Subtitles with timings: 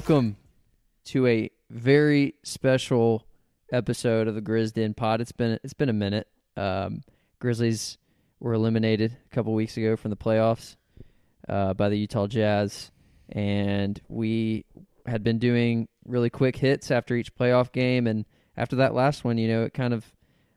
[0.00, 0.34] welcome
[1.04, 3.26] to a very special
[3.70, 5.20] episode of the Grizz Den Pod.
[5.20, 6.26] It's been it's been a minute.
[6.56, 7.02] Um,
[7.38, 7.98] Grizzlies
[8.38, 10.76] were eliminated a couple weeks ago from the playoffs
[11.50, 12.90] uh, by the Utah Jazz,
[13.28, 14.64] and we
[15.04, 18.24] had been doing really quick hits after each playoff game, and
[18.56, 20.06] after that last one, you know, it kind of,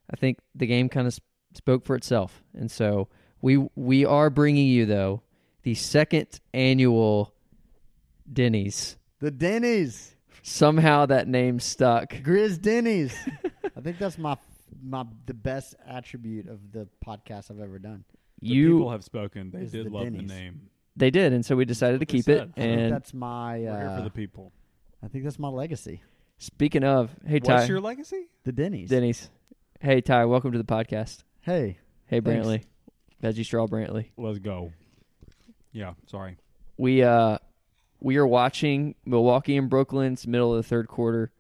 [0.10, 1.20] I think the game kind of
[1.54, 3.10] spoke for itself, and so
[3.42, 5.22] we we are bringing you though
[5.64, 7.34] the second annual
[8.32, 8.96] Denny's.
[9.24, 10.18] The Denny's.
[10.42, 12.10] Somehow that name stuck.
[12.10, 13.16] Grizz Denny's.
[13.78, 14.36] I think that's my
[14.84, 18.04] my the best attribute of the podcast I've ever done.
[18.42, 19.50] The You people have spoken.
[19.50, 20.28] They did the love Denny's.
[20.28, 20.62] the name.
[20.98, 22.38] they did, and so we decided to what they keep it.
[22.40, 22.52] said.
[22.58, 24.52] I think And that's my We're here for uh, the people.
[25.02, 26.02] I think that's my legacy.
[26.38, 28.28] speaking of, hey Ty, What's your legacy?
[28.44, 28.90] The Denny's.
[28.90, 29.30] Denny's.
[29.80, 31.24] Hey Ty, welcome to the podcast.
[31.40, 31.78] Hey.
[32.08, 32.46] Hey Thanks.
[32.46, 32.64] Brantley,
[33.24, 34.10] Veggie Straw Brantley.
[34.18, 34.74] Let's go.
[35.72, 36.36] Yeah, sorry.
[36.76, 37.38] We uh
[38.04, 41.32] we are watching Milwaukee and Brooklyn's middle of the third quarter.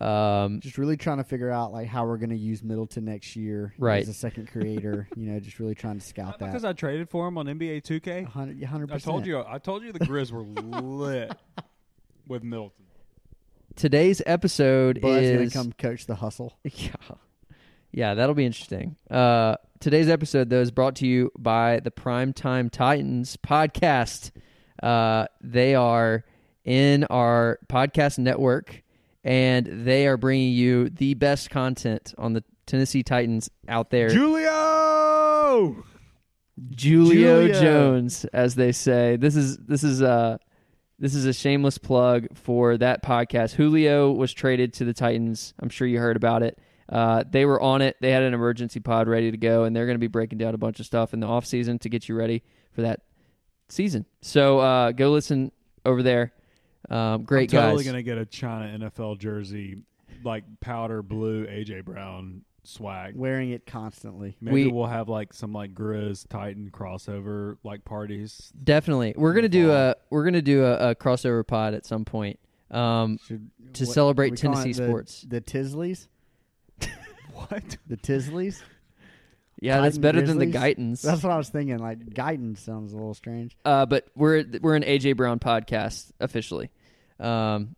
[0.00, 3.72] Um, Just really trying to figure out like how we're gonna use Middleton next year
[3.78, 4.02] Right.
[4.02, 5.08] as a second creator.
[5.16, 6.64] you know, just really trying to scout Not because.
[6.64, 8.24] I traded for him on NBA 2K.
[8.26, 9.42] Hundred hundred I told you.
[9.46, 10.42] I told you the Grizz were
[10.82, 11.32] lit
[12.28, 12.84] with Middleton.
[13.74, 16.58] today's episode Bud's is gonna come coach the hustle.
[16.64, 16.90] Yeah.
[17.92, 18.96] Yeah, that'll be interesting.
[19.10, 24.32] Uh, today's episode, though, is brought to you by the Primetime Titans podcast.
[24.82, 26.24] Uh, they are
[26.64, 28.82] in our podcast network,
[29.24, 34.10] and they are bringing you the best content on the Tennessee Titans out there.
[34.10, 35.84] Julio.
[36.80, 37.60] Julio Julio.
[37.60, 39.16] Jones, as they say.
[39.16, 40.38] This is this is uh
[40.98, 43.52] this is a shameless plug for that podcast.
[43.52, 45.54] Julio was traded to the Titans.
[45.60, 46.58] I'm sure you heard about it.
[46.88, 47.96] Uh, they were on it.
[48.00, 50.54] They had an emergency pod ready to go, and they're going to be breaking down
[50.54, 53.00] a bunch of stuff in the off season to get you ready for that
[53.68, 54.06] season.
[54.20, 55.52] So uh, go listen
[55.84, 56.32] over there.
[56.88, 57.86] Um, great I'm totally guys.
[57.92, 59.78] gonna get a China NFL jersey,
[60.24, 63.16] like powder blue AJ Brown swag.
[63.16, 64.36] Wearing it constantly.
[64.40, 68.52] Maybe We- we, will have like some like Grizz Titan crossover like parties.
[68.62, 72.38] Definitely, we're gonna do a we're gonna do a, a crossover pod at some point.
[72.70, 75.24] Um, Should, To what- celebrate Tennessee the- sports.
[75.28, 76.06] The Tisleys.
[77.34, 77.76] What?
[77.86, 78.62] The Tisleys.
[79.60, 80.76] Yeah, that's Titan better than the Grizzlies?
[80.76, 81.02] Guytons.
[81.02, 81.78] That's what I was thinking.
[81.78, 83.56] Like guidance sounds a little strange.
[83.64, 86.70] Uh, but we're we're an AJ Brown podcast officially.
[87.18, 87.76] Um,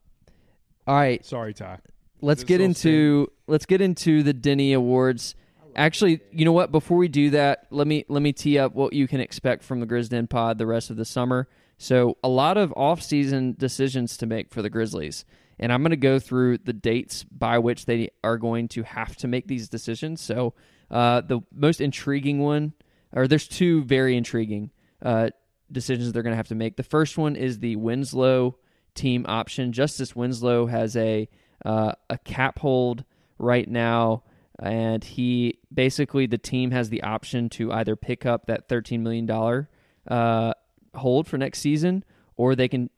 [0.86, 1.78] all right, Sorry, Ty.
[2.20, 5.34] let's Is get still into let's get into the Denny Awards.
[5.76, 6.72] Actually, you know what?
[6.72, 9.80] Before we do that, let me let me tee up what you can expect from
[9.80, 11.46] the Grizz Den Pod the rest of the summer.
[11.76, 15.24] So, a lot of off-season decisions to make for the Grizzlies,
[15.60, 19.14] and I'm going to go through the dates by which they are going to have
[19.18, 20.20] to make these decisions.
[20.20, 20.54] So,
[20.90, 22.72] uh, the most intriguing one,
[23.12, 24.70] or there's two very intriguing
[25.02, 25.30] uh,
[25.70, 26.76] decisions they're going to have to make.
[26.76, 28.56] The first one is the Winslow
[28.94, 29.72] team option.
[29.72, 31.28] Justice Winslow has a
[31.64, 33.04] uh, a cap hold
[33.38, 34.22] right now,
[34.58, 39.26] and he basically the team has the option to either pick up that thirteen million
[39.26, 39.68] dollar
[40.08, 40.52] uh,
[40.94, 42.04] hold for next season,
[42.36, 42.90] or they can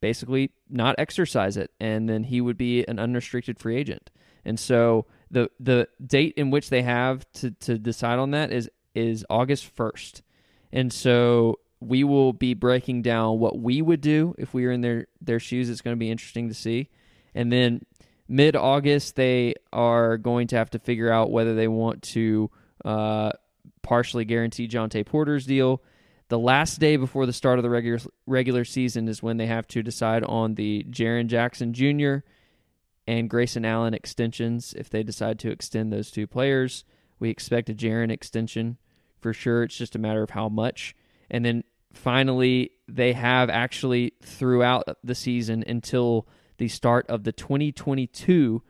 [0.00, 4.10] basically not exercise it, and then he would be an unrestricted free agent.
[4.44, 8.70] And so the the date in which they have to to decide on that is
[8.94, 10.22] is August first,
[10.72, 14.80] and so we will be breaking down what we would do if we were in
[14.80, 15.70] their their shoes.
[15.70, 16.88] It's going to be interesting to see,
[17.34, 17.82] and then
[18.28, 22.50] mid August they are going to have to figure out whether they want to
[22.84, 23.30] uh,
[23.82, 25.82] partially guarantee Jontay Porter's deal.
[26.28, 29.66] The last day before the start of the regular regular season is when they have
[29.68, 32.18] to decide on the Jaren Jackson Jr.
[33.08, 34.74] and Grayson Allen extensions.
[34.76, 36.84] If they decide to extend those two players,
[37.18, 38.76] we expect a Jaren extension
[39.18, 39.62] for sure.
[39.62, 40.94] It's just a matter of how much.
[41.30, 46.28] And then finally, they have actually throughout the season until
[46.58, 48.62] the start of the 2022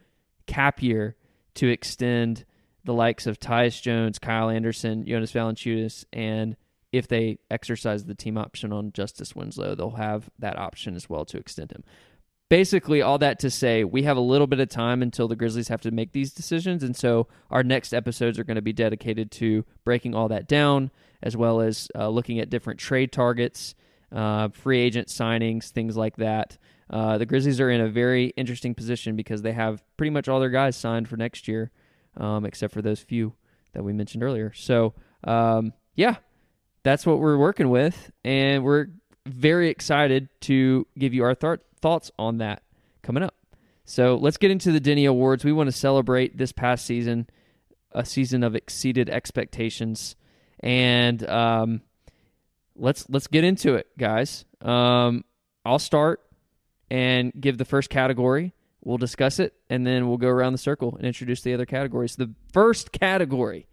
[0.47, 1.17] cap year
[1.55, 2.45] to extend
[2.85, 6.57] the likes of Tyus Jones, Kyle Anderson, Jonas Valanciunas, and
[6.93, 11.25] if they exercise the team option on Justice Winslow, they'll have that option as well
[11.25, 11.83] to extend him.
[12.49, 15.69] Basically, all that to say, we have a little bit of time until the Grizzlies
[15.69, 19.31] have to make these decisions, and so our next episodes are going to be dedicated
[19.33, 20.91] to breaking all that down,
[21.23, 23.75] as well as uh, looking at different trade targets,
[24.13, 26.57] uh, free agent signings, things like that.
[26.89, 30.41] Uh, the Grizzlies are in a very interesting position because they have pretty much all
[30.41, 31.71] their guys signed for next year,
[32.17, 33.35] um, except for those few
[33.75, 34.55] that we mentioned earlier.
[34.55, 34.95] So,
[35.25, 36.17] um, yeah,
[36.83, 38.87] that's what we're working with, and we're
[39.27, 42.63] very excited to give you our th- thoughts on that
[43.03, 43.35] coming up.
[43.85, 45.45] So let's get into the Denny Awards.
[45.45, 47.27] We want to celebrate this past season,
[47.93, 50.15] a season of exceeded expectations,
[50.61, 51.81] and um,
[52.77, 54.45] let's let's get into it, guys.
[54.61, 55.25] Um,
[55.65, 56.21] I'll start,
[56.91, 58.53] and give the first category.
[58.83, 62.17] We'll discuss it, and then we'll go around the circle and introduce the other categories.
[62.17, 63.67] The first category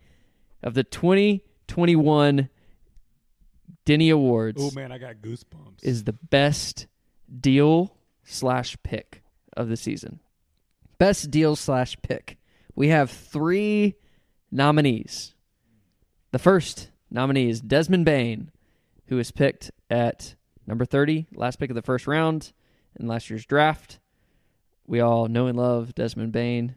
[0.63, 2.49] of the 2021
[3.85, 5.83] Denny Awards Oh man, I got goosebumps.
[5.83, 6.87] is the best
[7.39, 9.23] deal slash pick
[9.55, 10.19] of the season.
[10.97, 12.37] Best deal slash pick.
[12.75, 13.95] We have three
[14.51, 15.33] nominees.
[16.31, 18.51] The first nominee is Desmond Bane,
[19.07, 20.35] who was picked at
[20.67, 22.51] number 30, last pick of the first round
[22.99, 23.99] in last year's draft.
[24.87, 26.75] We all know and love Desmond Bane.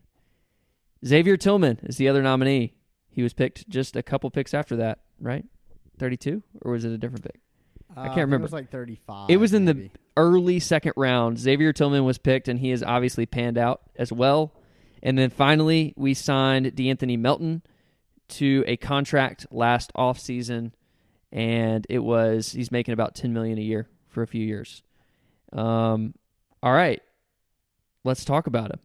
[1.05, 2.75] Xavier Tillman is the other nominee.
[3.11, 5.45] He was picked just a couple picks after that, right?
[5.99, 6.43] 32?
[6.63, 7.41] Or was it a different pick?
[7.97, 8.37] Uh, can't think remember.
[8.37, 9.31] It was like 35.
[9.31, 11.39] It was in the- early second round.
[11.39, 14.53] Xavier Tillman was picked, and he has obviously panned out as well.
[15.03, 17.63] And then finally, we signed D'Anthony Melton
[18.29, 20.73] to a contract last offseason,
[21.33, 24.83] and it was he's making about ten million a year for a few years.
[25.53, 26.15] Um,
[26.63, 27.01] all right,
[28.05, 28.81] let's talk about him.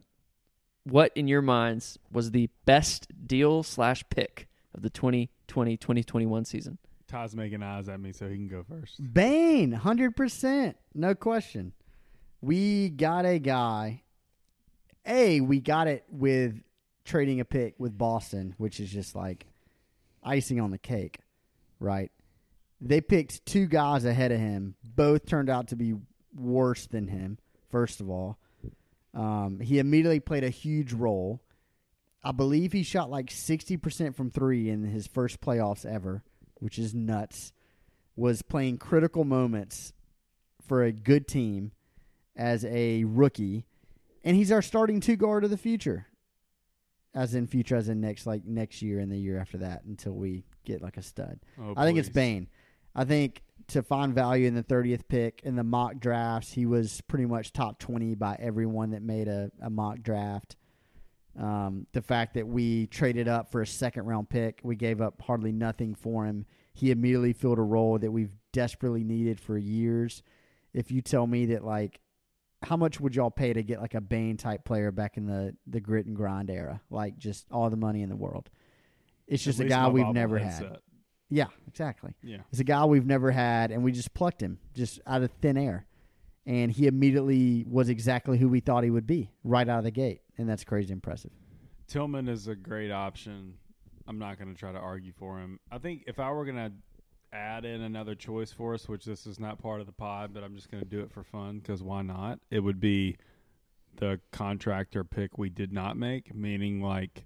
[0.84, 6.78] What in your minds was the best deal slash pick of the 2020-2021 season?
[7.06, 9.12] Todd's making eyes at me, so he can go first.
[9.12, 11.72] Bane, hundred percent, no question.
[12.40, 14.02] We got a guy.
[15.06, 16.62] A, we got it with
[17.04, 19.46] trading a pick with Boston, which is just like
[20.22, 21.18] icing on the cake,
[21.78, 22.10] right?
[22.80, 24.74] They picked two guys ahead of him.
[24.82, 25.94] Both turned out to be
[26.34, 27.38] worse than him.
[27.70, 28.38] First of all,
[29.12, 31.42] um, he immediately played a huge role.
[32.22, 36.22] I believe he shot like sixty percent from three in his first playoffs ever,
[36.64, 37.52] which is nuts
[38.16, 39.92] was playing critical moments
[40.66, 41.72] for a good team
[42.34, 43.66] as a rookie,
[44.24, 46.06] and he's our starting two guard of the future.
[47.14, 50.14] As in future, as in next like next year and the year after that, until
[50.14, 51.38] we get like a stud.
[51.60, 52.08] Oh, I think it's.
[52.08, 52.48] Bane.
[52.94, 57.02] I think to find value in the thirtieth pick in the mock drafts, he was
[57.02, 60.56] pretty much top twenty by everyone that made a, a mock draft.
[61.38, 65.20] Um, the fact that we traded up for a second round pick, we gave up
[65.20, 66.46] hardly nothing for him.
[66.72, 70.22] He immediately filled a role that we've desperately needed for years.
[70.72, 72.00] If you tell me that, like,
[72.62, 75.54] how much would y'all pay to get like a Bane type player back in the
[75.66, 76.80] the grit and grind era?
[76.90, 78.48] Like, just all the money in the world.
[79.26, 80.78] It's At just a guy we've never had.
[81.30, 82.14] Yeah, exactly.
[82.22, 82.38] Yeah.
[82.50, 85.56] It's a guy we've never had, and we just plucked him just out of thin
[85.56, 85.86] air.
[86.46, 89.90] And he immediately was exactly who we thought he would be right out of the
[89.90, 90.20] gate.
[90.38, 91.30] And that's crazy impressive.
[91.86, 93.54] Tillman is a great option.
[94.06, 95.60] I'm not going to try to argue for him.
[95.70, 96.72] I think if I were going to
[97.32, 100.44] add in another choice for us, which this is not part of the pod, but
[100.44, 102.38] I'm just going to do it for fun because why not?
[102.50, 103.16] It would be
[103.96, 107.24] the contractor pick we did not make, meaning like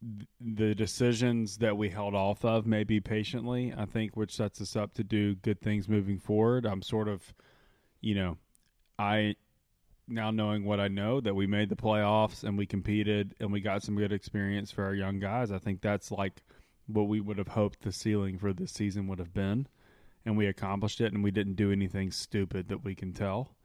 [0.00, 4.76] th- the decisions that we held off of maybe patiently, I think, which sets us
[4.76, 6.66] up to do good things moving forward.
[6.66, 7.34] I'm sort of,
[8.00, 8.36] you know,
[8.98, 9.36] I
[10.12, 13.60] now knowing what I know that we made the playoffs and we competed and we
[13.60, 15.50] got some good experience for our young guys.
[15.50, 16.42] I think that's like
[16.86, 19.66] what we would have hoped the ceiling for this season would have been.
[20.24, 23.56] And we accomplished it and we didn't do anything stupid that we can tell.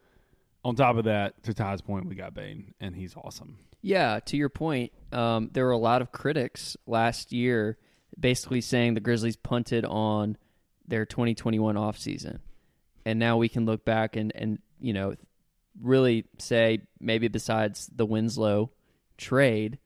[0.63, 3.60] On top of that, to Todd's point, we got Bane and he's awesome.
[3.82, 7.77] Yeah, to your point, um, there were a lot of critics last year
[8.20, 10.38] basically saying the Grizzlies punted on
[10.88, 12.39] their 2021 offseason.
[13.06, 15.16] And now we can look back and, and, you know,
[15.82, 18.72] really say maybe besides the Winslow
[19.18, 19.80] trade,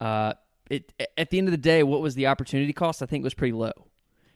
[0.00, 0.34] uh,
[0.70, 3.02] it at the end of the day, what was the opportunity cost?
[3.02, 3.72] I think was pretty low.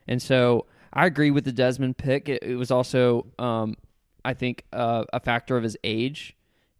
[0.08, 2.28] And so I agree with the Desmond pick.
[2.28, 3.76] It, it was also, um,
[4.24, 6.36] I think, uh, a factor of his age,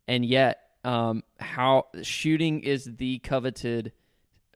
[0.08, 3.92] and yet um, how shooting is the coveted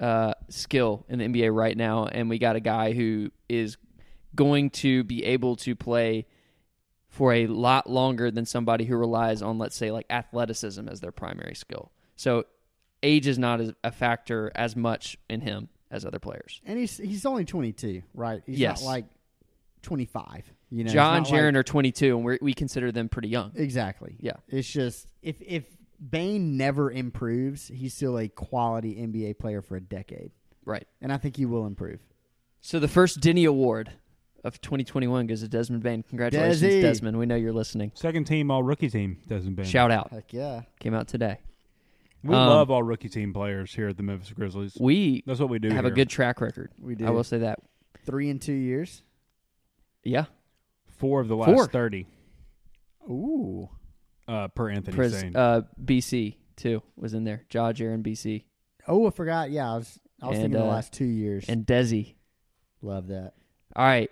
[0.00, 3.76] uh, skill in the NBA right now, and we got a guy who is
[4.34, 6.26] going to be able to play
[7.16, 11.12] for a lot longer than somebody who relies on, let's say, like athleticism as their
[11.12, 11.90] primary skill.
[12.14, 12.44] So
[13.02, 16.60] age is not as a factor as much in him as other players.
[16.66, 18.42] And he's he's only 22, right?
[18.44, 18.82] He's Yes.
[18.82, 19.04] not like
[19.82, 20.52] 25.
[20.70, 23.52] You know, John Jaren like- are 22, and we're, we consider them pretty young.
[23.54, 24.16] Exactly.
[24.20, 24.34] Yeah.
[24.48, 25.64] It's just if if
[26.10, 30.32] Bane never improves, he's still a quality NBA player for a decade,
[30.64, 30.86] Right.
[31.00, 32.00] and I think he will improve.
[32.60, 33.92] So the first Denny Award
[34.44, 36.02] of 2021 goes to Desmond Bane.
[36.08, 36.80] Congratulations, Desi.
[36.82, 37.18] Desmond.
[37.18, 37.92] We know you're listening.
[37.94, 39.66] Second team all rookie team Desmond Bane.
[39.66, 40.10] Shout out.
[40.12, 40.62] Heck yeah.
[40.80, 41.38] Came out today.
[42.22, 44.76] We Um, love all rookie team players here at the Memphis Grizzlies.
[44.80, 45.68] We That's what we do.
[45.70, 46.70] have a good track record.
[46.80, 47.06] We do.
[47.06, 47.60] I will say that.
[48.04, 49.02] Three in two years.
[50.04, 50.26] Yeah.
[50.98, 51.66] four of the last Four.
[51.66, 52.06] thirty
[53.08, 53.68] Ooh.
[54.26, 55.36] uh, per Anthony Pres- Sane.
[55.36, 57.44] uh, BC too was in there.
[57.52, 58.44] Ja, Jaren, BC,
[58.88, 59.50] Oh, I forgot.
[59.50, 61.44] Yeah, I was I was And, thinking the uh, last two years.
[61.48, 62.14] and Desi.
[62.80, 63.34] Love that.
[63.74, 64.10] All right.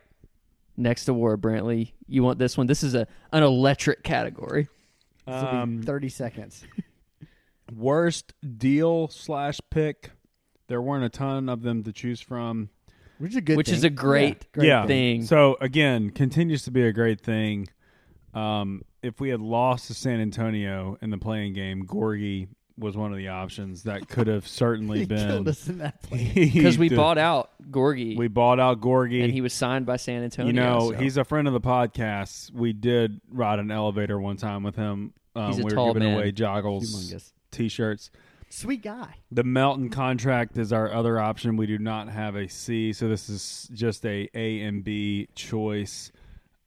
[0.77, 1.93] Next award, Brantley.
[2.09, 2.67] You want this one?
[2.67, 4.69] This is a an electric category.
[5.27, 6.65] This be Um, thirty seconds.
[7.75, 10.11] worst deal slash pick.
[10.69, 12.71] There weren't a ton of them to choose from.
[13.19, 13.77] Which is a good Which thing.
[13.77, 14.87] is a great great yeah.
[14.87, 15.25] thing.
[15.25, 17.69] So again, continues to be a great thing.
[18.35, 23.13] Um, if we had lost to San Antonio in the play-in game, Gorgui was one
[23.13, 26.51] of the options that could have certainly he been killed us in that play.
[26.53, 30.23] because we bought out Gorgui we bought out Gorgui and he was signed by San
[30.23, 30.47] Antonio.
[30.49, 30.99] You know, so.
[30.99, 32.53] he's a friend of the podcast.
[32.53, 35.15] We did ride an elevator one time with him.
[35.37, 36.15] Um, He's a we were giving man.
[36.17, 38.11] away joggles, t-shirts.
[38.51, 39.17] Sweet guy.
[39.33, 41.57] The Melton contract is our other option.
[41.57, 46.13] We do not have a C, so this is just a A and B choice.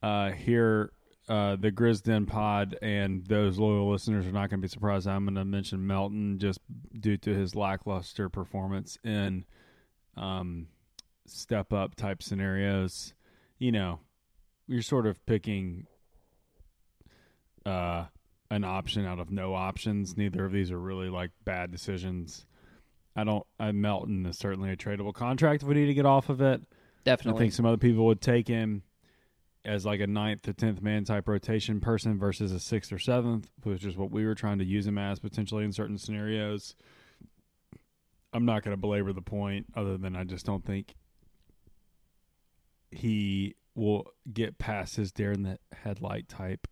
[0.03, 0.91] Uh, here,
[1.27, 5.07] uh, the Grizz Den Pod and those loyal listeners are not going to be surprised.
[5.07, 6.59] I'm going to mention Melton just
[6.97, 9.43] due to his lackluster performance in
[10.15, 10.67] um,
[11.25, 13.13] step up type scenarios.
[13.59, 13.99] You know,
[14.67, 15.87] you're sort of picking
[17.65, 18.05] uh,
[18.49, 20.15] an option out of no options.
[20.15, 22.45] Neither of these are really like bad decisions.
[23.17, 23.45] I don't.
[23.59, 26.61] I Melton is certainly a tradable contract if we need to get off of it.
[27.03, 28.83] Definitely, I think some other people would take him
[29.67, 33.49] as like a ninth to tenth man type rotation person versus a sixth or seventh,
[33.63, 36.75] which is what we were trying to use him as potentially in certain scenarios.
[38.33, 40.95] I'm not going to belabor the point, other than I just don't think
[42.91, 46.67] he will get past his dare the headlight type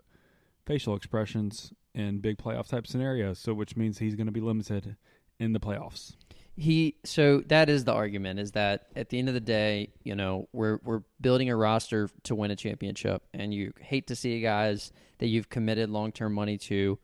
[0.65, 3.39] facial expressions in big playoff type scenarios.
[3.39, 4.95] So, which means he's going to be limited
[5.39, 6.15] in the playoffs.
[6.57, 10.15] He so that is the argument is that at the end of the day, you
[10.15, 14.39] know, we're we're building a roster to win a championship and you hate to see
[14.39, 16.97] guys that you've committed long-term money to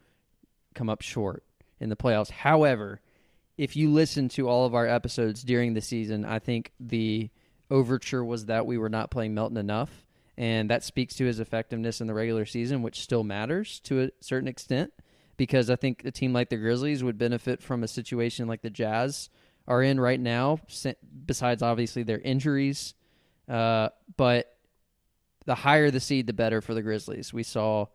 [0.74, 1.44] come up short
[1.80, 2.32] in the playoffs.
[2.32, 3.02] However,
[3.58, 7.30] if you listen to all of our episodes during the season, I think the
[7.70, 10.06] overture was that we were not playing Melton enough
[10.38, 14.10] and that speaks to his effectiveness in the regular season, which still matters to a
[14.22, 14.92] certain extent
[15.38, 18.70] because I think a team like the Grizzlies would benefit from a situation like the
[18.70, 19.30] Jazz
[19.72, 20.60] are in right now,
[21.26, 22.94] besides obviously their injuries.
[23.48, 23.88] Uh,
[24.18, 24.58] but
[25.46, 27.34] the higher the seed, the better for the Grizzlies.
[27.34, 27.86] We saw,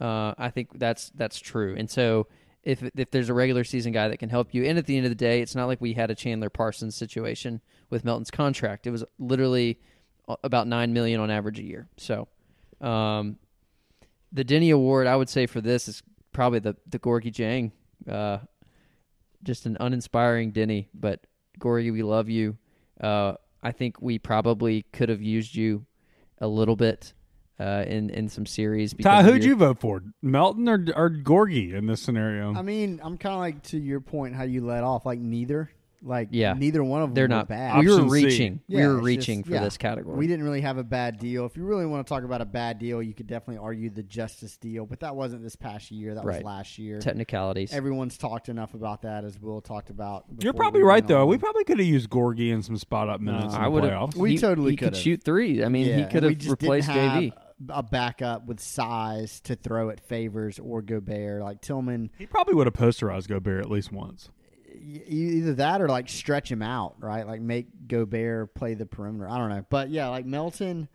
[0.00, 1.74] uh, I think that's that's true.
[1.76, 2.26] And so
[2.62, 5.04] if if there's a regular season guy that can help you, and at the end
[5.04, 8.86] of the day, it's not like we had a Chandler Parsons situation with Melton's contract.
[8.86, 9.78] It was literally
[10.42, 11.86] about nine million on average a year.
[11.98, 12.28] So,
[12.80, 13.36] um,
[14.32, 16.02] the Denny Award, I would say for this is
[16.32, 17.72] probably the the Gorgui Dieng.
[18.10, 18.38] Uh,
[19.46, 21.20] just an uninspiring Denny, but
[21.58, 22.58] Gorgui, we love you.
[23.00, 25.86] Uh, I think we probably could have used you
[26.40, 27.14] a little bit
[27.58, 28.92] uh, in in some series.
[28.92, 32.54] because Ty, who'd your- you vote for, Melton or or Gorgui in this scenario?
[32.54, 35.06] I mean, I'm kind of like to your point how you let off.
[35.06, 35.70] Like neither,
[36.06, 36.52] like Yeah.
[36.54, 37.80] neither one of them They're were not bad.
[37.80, 38.24] We were Option C.
[38.24, 38.60] reaching.
[38.68, 39.64] we Yeah, were it's reaching just- for yeah.
[39.64, 40.16] this category.
[40.16, 41.44] We didn't really have a bad deal.
[41.46, 44.02] If you really want to talk about a bad deal, you could definitely argue the
[44.02, 46.14] Justice deal, but that wasn't this past year.
[46.14, 46.36] That Right.
[46.36, 47.00] was last year.
[47.00, 47.72] Technicalities.
[47.74, 50.24] Everyone's talked enough about that as Will talked about.
[50.40, 51.22] You're before probably we right went though.
[51.22, 51.28] on.
[51.28, 53.56] We probably could have used Gorgui in some spot up minutes No.
[53.58, 53.92] in I the would have.
[54.10, 54.16] playoffs.
[54.16, 55.00] We he, totally he could could've.
[55.00, 55.64] shoot three.
[55.64, 57.32] I mean, Yeah, he and could we have just replaced didn't JV.
[57.32, 61.40] have A backup with size to throw at Favors or Gobert.
[61.42, 64.30] Like Tillman, He probably would have posterized Gobert at least once.
[64.86, 67.26] Either that or like stretch him out, right?
[67.26, 69.28] Like make Gobert play the perimeter.
[69.28, 70.88] I don't know, but yeah, like Melton.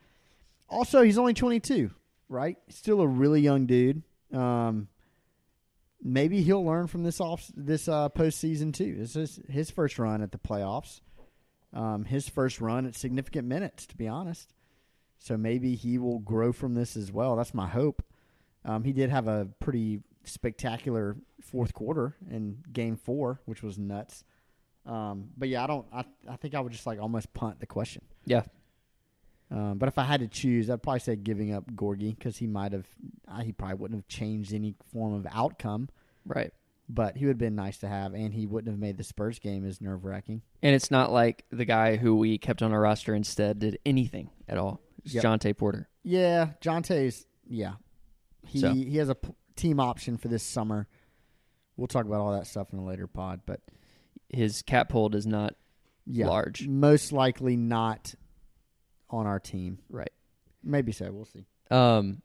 [0.69, 1.91] Also, he's only 22,
[2.29, 2.57] right?
[2.69, 4.03] Still a really young dude.
[4.33, 4.87] Um,
[6.01, 8.95] maybe he'll learn from this off this uh, postseason too.
[8.97, 11.01] This is his first run at the playoffs.
[11.73, 14.53] Um, his first run at significant minutes, to be honest.
[15.19, 17.35] So maybe he will grow from this as well.
[17.35, 18.03] That's my hope.
[18.65, 24.23] Um, he did have a pretty spectacular fourth quarter in game four, which was nuts.
[24.85, 25.85] Um, but yeah, I don't.
[25.93, 28.03] I I think I would just like almost punt the question.
[28.25, 28.43] Yeah.
[29.49, 32.47] Um, but if I had to choose, I'd probably say giving up Gorgui because he
[32.47, 32.87] might have.
[33.27, 35.89] Uh, he probably wouldn't have changed any form of outcome,
[36.25, 36.51] Right.
[36.87, 39.39] but he would have been nice to have, and he wouldn't have made the Spurs
[39.39, 40.41] game as nerve wracking.
[40.61, 44.29] And it's not like the guy who we kept on our roster instead did anything
[44.47, 44.79] at all.
[45.03, 45.23] It's Yep.
[45.25, 45.89] Jontay Porter.
[46.03, 47.25] Yeah, Jontay's.
[47.45, 47.73] Yeah,
[48.47, 48.73] he So.
[48.73, 50.87] he has a p- team option for this summer.
[51.77, 53.61] We'll talk about all that stuff in a later pod, but
[54.29, 55.55] His cap hold is not
[56.05, 56.67] yeah, large.
[56.67, 58.13] most likely not
[59.09, 59.79] on our team.
[59.89, 60.11] Right.
[60.63, 61.11] Maybe so.
[61.11, 61.45] We'll see.
[61.69, 62.21] Um.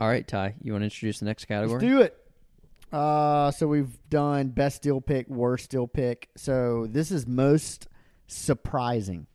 [0.00, 0.56] All right, Ty.
[0.60, 1.80] You want to introduce the next category?
[1.80, 2.16] Let's do it.
[2.92, 6.28] Uh, so we've done best deal pick, worst deal pick.
[6.36, 7.88] So this is most
[8.26, 9.26] surprising.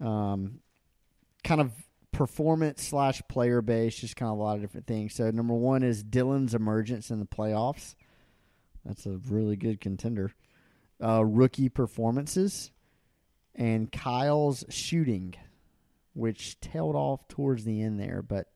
[0.00, 0.60] Um,
[1.44, 1.72] kind of
[2.12, 5.14] performance slash player base, just kind of a lot of different things.
[5.14, 7.94] So number one is Dillon's emergence in the playoffs.
[8.84, 10.32] That's a really good contender.
[11.02, 12.70] Uh, rookie performances
[13.54, 15.34] and Kyle's shooting,
[16.14, 18.48] which tailed off towards the end there, but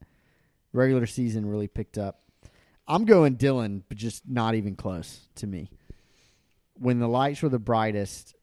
[0.73, 2.23] regular season really picked up.
[2.89, 5.71] I'm going Dillon, but just not even close to me.
[6.75, 8.35] When the lights were the brightest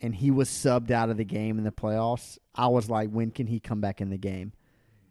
[0.00, 3.30] and he was subbed out of the game in the playoffs, I was like, when
[3.30, 4.52] can he come back in the game?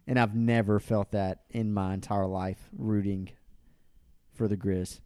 [0.06, 3.30] And I've never felt that in my entire life rooting
[4.34, 5.00] for the Grizz.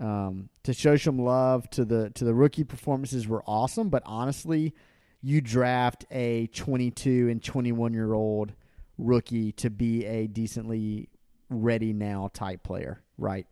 [0.00, 4.74] Um, to show some love to the to the rookie performances were awesome, but honestly,
[5.22, 8.52] you draft a 22 and 21 year old
[8.98, 11.08] rookie to be a decently
[11.48, 13.46] ready now type player, right?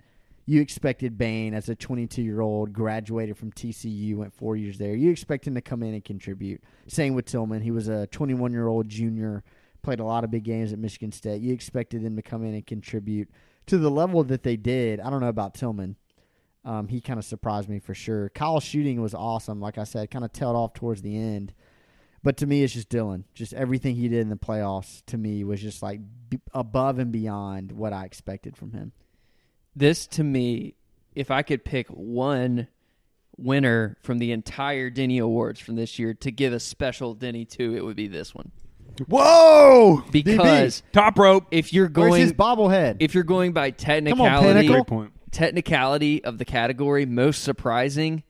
[0.45, 4.95] You expected Bane as a 22 year old, graduated from TCU, went four years there.
[4.95, 6.63] You expect him to come in and contribute.
[6.89, 7.63] Same with Tillman.
[7.63, 9.45] He was a 21 year old junior,
[9.83, 11.41] played a lot of big games at Michigan State.
[11.41, 13.31] You expected him to come in and contribute
[13.67, 14.99] to the level that they did.
[15.01, 15.97] I don't know about Tillman.
[16.65, 18.29] Um, he kind of surprised me for sure.
[18.31, 19.61] Kyle's shooting was awesome.
[19.61, 21.53] Like I said, kind of tailed off towards the end.
[22.23, 23.25] But to me, it's just Dillon.
[23.35, 27.11] Just everything he did in the playoffs to me was just like b- above and
[27.11, 28.93] beyond what I expected from him.
[29.75, 30.75] This to me,
[31.17, 32.69] if I could pick one
[33.37, 37.75] winner from the entire Denny Awards from this year to give a special Denny to,
[37.75, 38.53] it would be this one.
[39.09, 40.05] Whoa!
[40.13, 41.47] Because Top rope.
[41.51, 42.97] if you're going Where's his going bobblehead?
[43.01, 45.09] if you're going by technicality, on, technicality Pinnacle.
[45.33, 48.23] Technicality of the category, most surprising,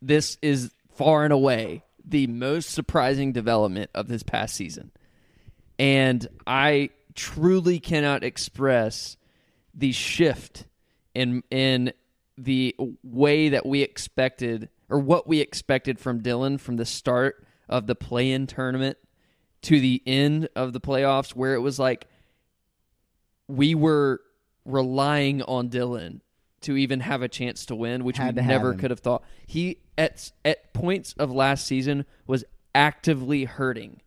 [0.00, 4.92] this is far and away the most surprising development of this past season.
[5.78, 9.16] And I truly cannot express
[9.74, 10.64] the shift
[11.14, 11.92] in in
[12.38, 17.86] the way that we expected or what we expected from Dillon from the start of
[17.86, 18.98] the play-in tournament
[19.62, 22.06] to the end of the playoffs where it was like
[23.48, 24.20] we were
[24.64, 26.20] relying on Dillon
[26.62, 29.22] to even have a chance to win, which Had we never could have thought.
[29.46, 34.00] He at at points of last season was actively hurting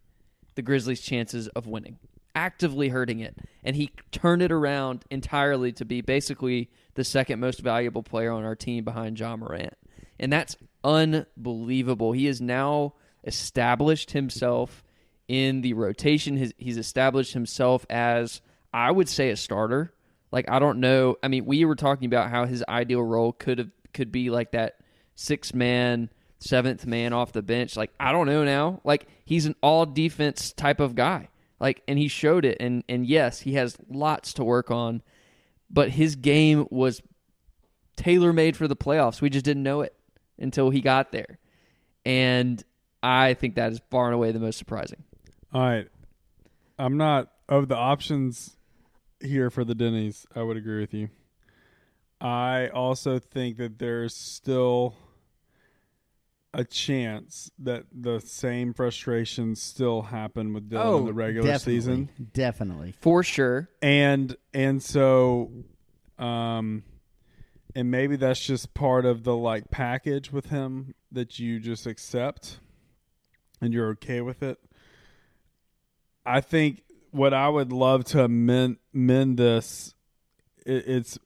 [0.55, 1.97] the Grizzlies' chances of winning.
[2.35, 3.37] Actively hurting it.
[3.63, 8.43] And he turned it around entirely to be basically the second most valuable player on
[8.43, 9.73] our team behind Ja Morant.
[10.19, 12.11] And that's unbelievable.
[12.11, 14.83] He has now established himself
[15.27, 16.37] in the rotation.
[16.37, 18.41] His, he's established himself as,
[18.73, 19.93] I would say, a starter.
[20.31, 21.17] Like I don't know.
[21.23, 24.51] I mean, we were talking about how his ideal role could have could be like
[24.51, 24.77] that
[25.15, 27.75] six man, seventh man off the bench.
[27.75, 28.81] Like I don't know now.
[28.83, 31.29] Like he's an all defense type of guy.
[31.59, 32.57] Like and he showed it.
[32.59, 35.01] And and yes, he has lots to work on,
[35.69, 37.01] but his game was
[37.95, 39.21] tailor made for the playoffs.
[39.21, 39.95] We just didn't know it
[40.37, 41.39] until he got there.
[42.05, 42.63] And
[43.03, 45.03] I think that is far and away the most surprising.
[45.53, 45.87] All right.
[46.77, 48.55] I'm not of the options
[49.21, 50.25] here for the Denny's.
[50.35, 51.09] I would agree with you.
[52.21, 54.95] I also think that there's still
[56.53, 61.75] a chance that the same frustrations still happen with Dillon in the regular Oh, definitely,
[61.75, 62.09] season.
[62.33, 62.91] Definitely.
[62.99, 63.69] For sure.
[63.81, 65.51] and and so
[66.17, 66.83] um
[67.75, 72.59] and maybe that's just part of the like package with him that you just accept
[73.61, 74.57] and you're okay with it
[76.25, 79.93] i think what i would love to amend, mend this
[80.65, 81.19] it, it's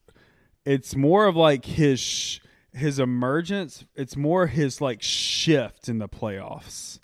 [0.65, 2.39] it's more of like his
[2.73, 6.99] his emergence it's more his like shift in the playoffs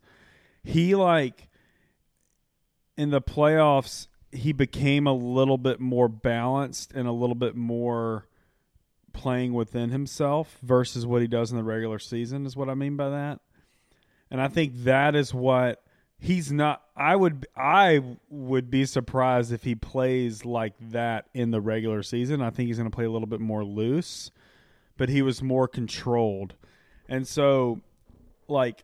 [0.63, 1.49] he like
[2.97, 8.27] in the playoffs he became a little bit more balanced and a little bit more
[9.13, 12.95] playing within himself versus what he does in the regular season is what I mean
[12.95, 13.39] by that.
[14.31, 15.83] And I think that is what
[16.19, 21.61] he's not I would I would be surprised if he plays like that in the
[21.61, 22.41] regular season.
[22.41, 24.31] I think he's going to play a little bit more loose,
[24.97, 26.55] but he was more controlled.
[27.07, 27.81] And so
[28.47, 28.83] like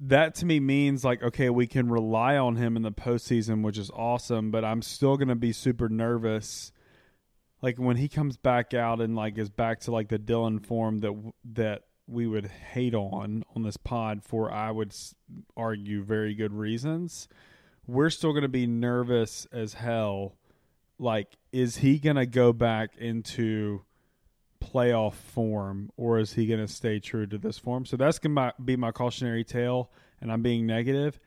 [0.00, 3.78] that to me means like okay, we can rely on him in the postseason, which
[3.78, 4.50] is awesome.
[4.50, 6.70] But I'm still gonna be super nervous,
[7.62, 10.98] like when he comes back out and like is back to like the Dillon form
[10.98, 14.94] that that we would hate on on this pod for I would
[15.56, 17.28] argue very good reasons.
[17.86, 20.36] We're still gonna be nervous as hell.
[20.98, 23.82] Like, is he gonna go back into
[24.62, 27.84] playoff form or is he going to stay true to this form?
[27.84, 31.18] So that's going to be my cautionary tale, and I'm being negative.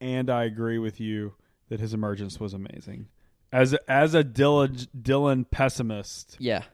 [0.00, 1.34] And I agree with you
[1.68, 3.06] that his emergence was amazing.
[3.52, 6.64] As a, as a Dillon, Dillon pessimist, Yeah.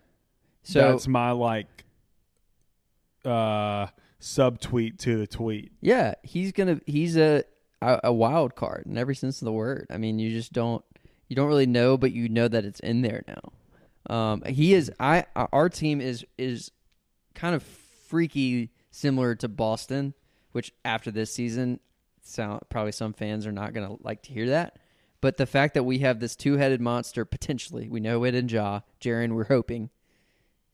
[0.63, 1.85] So that's my like
[3.29, 3.89] uh
[4.21, 5.73] subtweet to the tweet.
[5.81, 7.45] Yeah, he's gonna he's a,
[7.81, 9.87] a wild card in every sense of the word.
[9.91, 10.85] I mean, you just don't
[11.29, 14.15] you don't really know, but you know that it's in there now.
[14.15, 16.71] Um, he is I our team is is
[17.35, 20.15] kind of freaky similar to Boston,
[20.53, 21.79] which after this season,
[22.23, 24.79] sound probably some fans are not gonna like to hear that,
[25.21, 28.49] But the fact that we have this two headed monster potentially, we know it in
[28.49, 29.91] Ja, Jaren, we're hoping,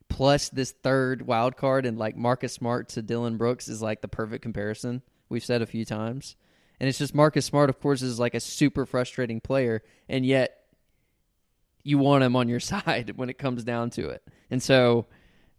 [0.08, 4.08] plus this third wild card and like Marcus Smart to Dillon Brooks is like the
[4.08, 5.02] perfect comparison.
[5.28, 6.36] We've said a few times.
[6.80, 10.58] And it's just Marcus Smart, of course, is like a super frustrating player, and yet
[11.82, 14.22] you want him on your side when it comes down to it.
[14.50, 15.06] And so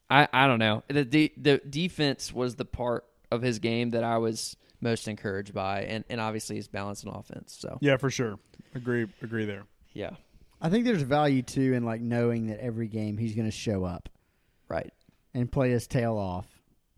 [0.09, 0.83] I, I don't know.
[0.87, 5.53] The de- the defense was the part of his game that I was most encouraged
[5.53, 7.55] by, and, and obviously his balance and offense.
[7.59, 8.37] So Yeah, for sure.
[8.75, 9.07] Agree.
[9.21, 9.63] Agree there.
[9.93, 10.11] yeah,
[10.61, 13.83] I think there's value too in like knowing that every game he's going to show
[13.85, 14.09] up
[14.75, 14.93] right.
[15.33, 16.45] and play his tail off,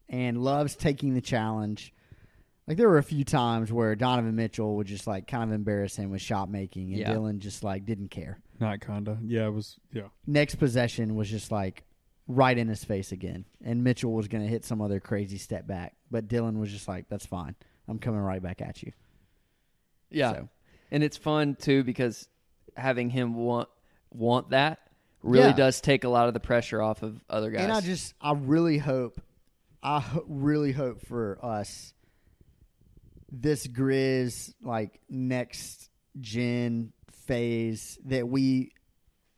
[0.09, 1.93] and loves taking the challenge.
[2.67, 5.95] Like there were a few times where Donovan Mitchell would just like kind of embarrass
[5.95, 7.11] him with shot making, and Yeah.
[7.13, 8.39] Dillon just like didn't care.
[8.59, 9.17] Not kinda.
[9.23, 9.79] Yeah, it was.
[9.93, 10.07] Yeah.
[10.25, 11.83] Next possession was just like
[12.27, 15.65] right in his face again, and Mitchell was going to hit some other crazy step
[15.65, 17.55] back, but Dillon was just like, "That's fine,
[17.87, 18.91] I'm coming right back at you."
[20.09, 20.49] Yeah, So-
[20.91, 22.27] and it's fun too because
[22.75, 23.69] having him want
[24.11, 24.79] want that
[25.23, 25.53] really Yeah.
[25.53, 27.63] does take a lot of the pressure off of other guys.
[27.63, 29.19] And I just, I really hope,
[29.83, 31.93] I ho- really hope for us,
[33.31, 38.71] this Grizz like next gen phase that we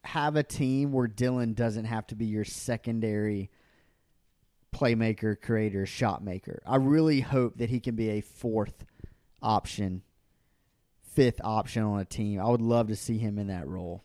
[0.04, 3.50] have a team where Dillon doesn't have to be your secondary
[4.74, 6.62] playmaker, creator, shot maker.
[6.66, 8.86] I really hope that he can be a fourth
[9.42, 10.04] option,
[11.02, 12.40] fifth option on a team.
[12.40, 14.04] I would love to see him in that role.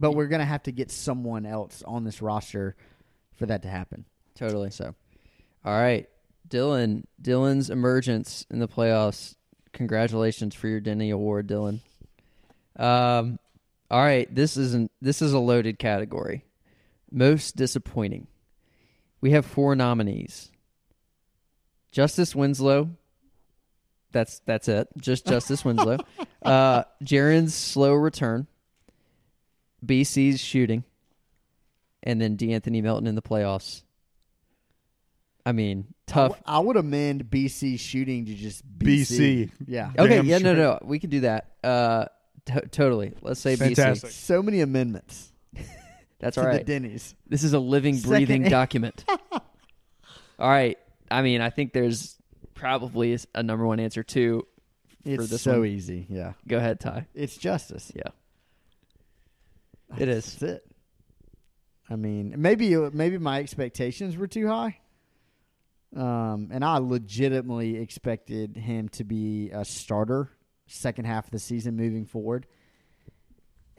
[0.00, 2.74] But we're going to have to get someone else on this roster
[3.34, 4.06] for that to happen.
[4.34, 4.70] totally.
[4.70, 4.94] So,
[5.64, 6.08] All right,
[6.48, 7.06] Dillon.
[7.20, 9.34] Dillon's emergence in the playoffs.
[9.74, 11.80] Congratulations for your Denny Award, Dillon.
[12.76, 13.38] Um,
[13.90, 14.90] all right, this isn't.
[15.02, 16.44] This is a loaded category.
[17.12, 18.26] Most disappointing.
[19.20, 20.50] We have four nominees.
[21.92, 22.90] Justice Winslow.
[24.12, 24.88] That's that's it.
[24.98, 25.98] Just Justice Winslow.
[26.42, 28.46] Uh, Jaren's slow return.
[29.84, 30.84] BC's shooting,
[32.02, 33.82] and then D'Anthony Melton in the playoffs.
[35.46, 36.40] I mean, tough.
[36.44, 39.18] I would amend BC shooting to just BC.
[39.18, 39.50] BC.
[39.66, 39.90] Yeah.
[39.98, 40.56] Okay, Damn yeah, no, straight.
[40.58, 41.50] no, we can do that.
[41.64, 42.04] Uh,
[42.46, 43.14] to totally.
[43.22, 44.10] Let's say Fantastic.
[44.10, 44.12] BC.
[44.12, 45.32] So many amendments
[46.18, 46.62] That's to all the.
[46.62, 47.14] Denny's.
[47.26, 49.04] This is a living, Second- breathing document.
[49.32, 49.40] all
[50.48, 50.78] right.
[51.10, 52.16] I mean, I think there's
[52.54, 54.46] probably a number one answer too.
[55.04, 55.68] It's this so one.
[55.68, 56.06] easy.
[56.10, 56.34] Yeah.
[56.46, 57.06] Go ahead, Ty.
[57.14, 57.90] It's justice.
[57.96, 58.10] Yeah.
[59.98, 60.34] It is.
[60.36, 60.66] That's it.
[61.88, 64.78] I mean, maybe maybe my expectations were too high.
[65.96, 70.30] Um, and I legitimately expected him to be a starter
[70.68, 72.46] second half of the season moving forward,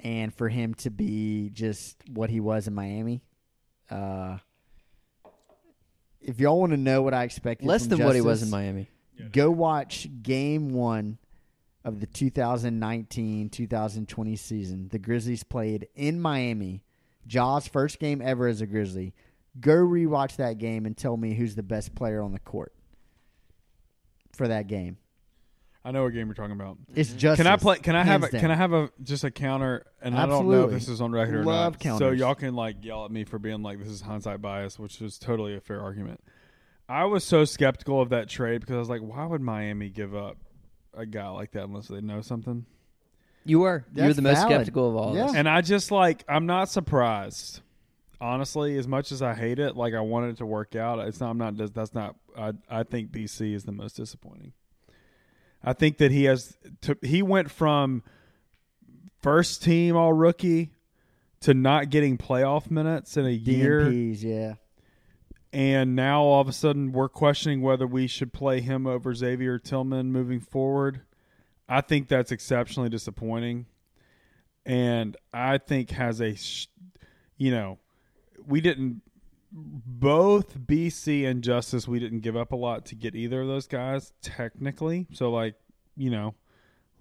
[0.04, 3.22] and for him to be just what he was in Miami.
[3.90, 4.38] Uh,
[6.20, 8.50] if y'all want to know what I expected, Less from than what he was in
[8.50, 8.90] Miami.
[9.32, 11.18] go watch game one
[11.84, 14.88] of the 2019-2020 season.
[14.90, 16.84] The Grizzlies played in Miami.
[17.28, 19.14] Ja's first game ever as a Grizzly.
[19.60, 22.72] Go rewatch that game and tell me who's the best player on the court
[24.34, 24.98] for that game.
[25.84, 26.78] I know what game you're talking about.
[26.94, 27.18] It's mm-hmm.
[27.18, 27.80] just Can I play?
[27.80, 28.22] Can I have?
[28.24, 29.84] A, can I have a just a counter?
[30.02, 31.98] And I don't know if this is on record or Love not.
[31.98, 35.02] So y'all can like yell at me for being like this is hindsight bias, which
[35.02, 36.22] is totally a fair argument.
[36.88, 40.14] I was so skeptical of that trade because I was like, why would Miami give
[40.14, 40.38] up
[40.94, 42.66] a guy like that unless they know something?
[43.46, 43.86] You were.
[43.96, 44.52] you were That's the most valid.
[44.54, 45.24] skeptical of all Yeah.
[45.24, 45.36] of us.
[45.36, 47.62] And I just like I'm not surprised.
[48.20, 51.00] Honestly, as much as I hate it, like I wanted it to work out.
[51.00, 51.32] It's not.
[51.32, 51.74] I'm not.
[51.74, 52.16] That's not.
[52.38, 52.54] I.
[52.70, 54.54] I think BC is the most disappointing.
[55.64, 56.56] I think that he has.
[56.82, 58.04] To, he went from
[59.24, 60.72] first team all rookie
[61.42, 64.54] to not getting playoff minutes in a year, DNPs, yeah.
[65.54, 69.60] And now all of a sudden we're questioning whether we should play him over Xavier
[69.60, 71.02] Tillman moving forward.
[71.68, 73.66] I think that's exceptionally disappointing,
[74.66, 76.36] and I think has a,
[77.38, 77.80] you know,
[78.46, 79.02] we didn't
[79.52, 83.68] both BC and Justice we didn't give up a lot to get either of those
[83.68, 85.08] guys technically.
[85.12, 85.56] So like,
[85.98, 86.36] you know,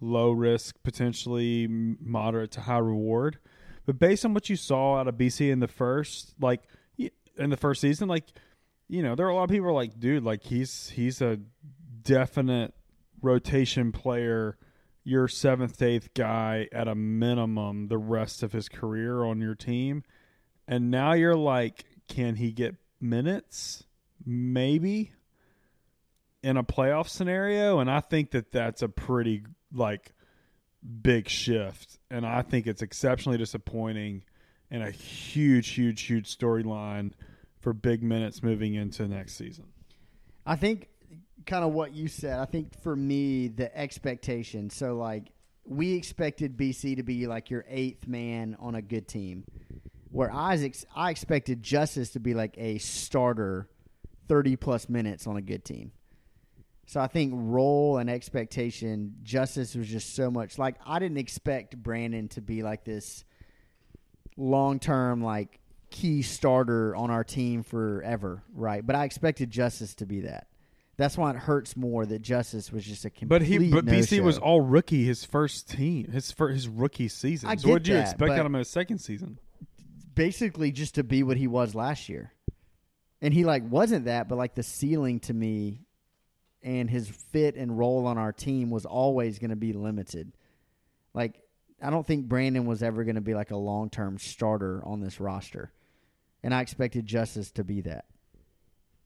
[0.01, 3.39] low risk potentially moderate to high reward.
[3.87, 6.63] But based on what you saw out of BC in the first like
[7.40, 8.26] in the first season like
[8.90, 11.38] you know, there are a lot of people like, dude, like he's he's a
[12.03, 12.74] definite
[13.22, 14.59] rotation player,
[15.05, 20.03] your seventh eighth guy at a minimum the rest of his career on your team.
[20.66, 23.85] And now you're like, can he get minutes?
[24.26, 25.12] Maybe
[26.42, 27.79] in a playoff scenario.
[27.79, 30.12] And I think that that's a pretty like
[31.00, 32.00] big shift.
[32.11, 34.24] And I think it's exceptionally disappointing
[34.68, 37.12] and a huge, huge, huge storyline
[37.61, 39.66] for big minutes moving into next season.
[40.46, 40.88] I think
[41.46, 42.38] kind of what you said.
[42.38, 44.70] I think for me, the expectation.
[44.70, 45.31] So like
[45.64, 49.44] we expected BC to be like your eighth man on a good team,
[50.11, 53.68] where I I expected Justice to be like a starter,
[54.29, 55.92] thirty plus minutes on a good team.
[56.87, 61.81] So I think role and expectation, Justice was just so much like I didn't expect
[61.81, 63.25] Brandon to be like this
[64.37, 68.87] long term like key starter on our team forever, right?
[68.87, 70.46] But I expected Justice to be that.
[70.96, 73.29] That's why it hurts more that Justice was just a complete.
[73.29, 77.48] But he, but BC was all rookie his first team, his first, his rookie season.
[77.48, 79.38] I so what did you expect out of him in his second season?
[80.20, 82.33] basically just to be what he was last year.
[83.22, 85.81] And he like wasn't that, but like the ceiling to me
[86.62, 90.33] and his fit and role on our team was always going to be limited.
[91.14, 91.40] Like
[91.83, 95.20] I don't think Brandon was ever going to be like a long-term starter on this
[95.20, 95.72] roster.
[96.42, 98.07] And I expected Justice to be that.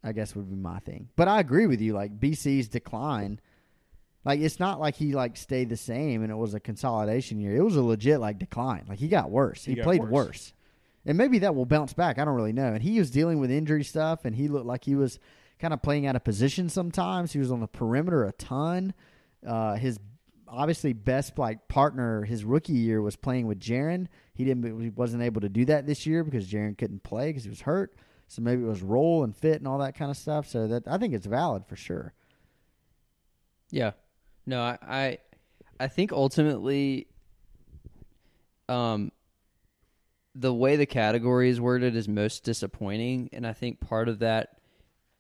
[0.03, 1.09] I guess would be my thing.
[1.17, 3.41] But I agree with you like BC's decline
[4.25, 7.57] like it's not like he like stayed the same and it was a consolidation year.
[7.57, 8.87] It was a legit like decline.
[8.89, 9.65] Like he got worse.
[9.65, 10.11] He He, got played worse.
[10.11, 10.53] worse.
[11.07, 12.19] And maybe that will bounce back.
[12.19, 12.73] I don't really know.
[12.73, 15.19] And he was dealing with injury stuff and he looked like he was
[15.59, 17.33] kind of playing out of position sometimes.
[17.33, 18.95] He was on the perimeter a ton.
[19.47, 19.99] Uh, his
[20.49, 24.07] obviously best like partner his rookie year was playing with Jaren.
[24.35, 27.45] He didn't he wasn't able to do that this year because Jaren couldn't play because
[27.45, 27.95] he was hurt.
[28.29, 30.49] So maybe it was role and fit and all that kind of stuff.
[30.49, 32.13] So that I think it's valid for sure.
[33.71, 33.93] Yeah.
[34.47, 35.19] No, I, I
[35.81, 37.07] I think ultimately
[38.69, 39.13] um
[40.35, 44.59] the way the category is worded is most disappointing and I think part of that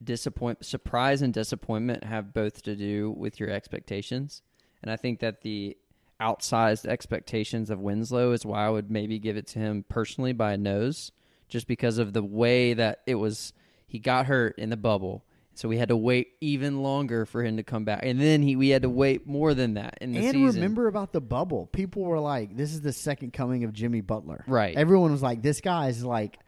[0.02, 4.42] disappoint surprise and disappointment have both to do with your expectations.
[4.84, 5.78] And I think that the
[6.20, 10.52] outsized expectations of Winslow is why I would maybe give it to him personally by
[10.52, 11.10] a nose,
[11.48, 13.54] just because of the way that it was.
[13.86, 17.56] He got hurt in the bubble, so we had to wait even longer for him
[17.56, 20.18] to come back, and then he we had to wait more than that in the
[20.18, 20.60] and season.
[20.60, 21.66] remember about the bubble.
[21.66, 24.76] People were like, "This is the second coming of Jimmy Butler." Right.
[24.76, 26.38] Everyone was like, "This guy is like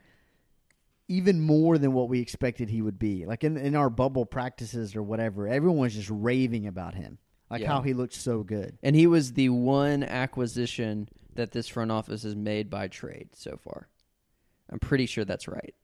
[1.09, 4.95] even more than what we expected he would be." Like in in our bubble practices
[4.95, 7.19] or whatever, everyone was just raving about him,
[7.51, 7.69] like Yeah.
[7.69, 8.79] how he looked so good.
[8.83, 13.57] and he was the one acquisition that this front office has made by trade so
[13.57, 13.89] far.
[14.71, 15.75] I'm pretty sure that's right.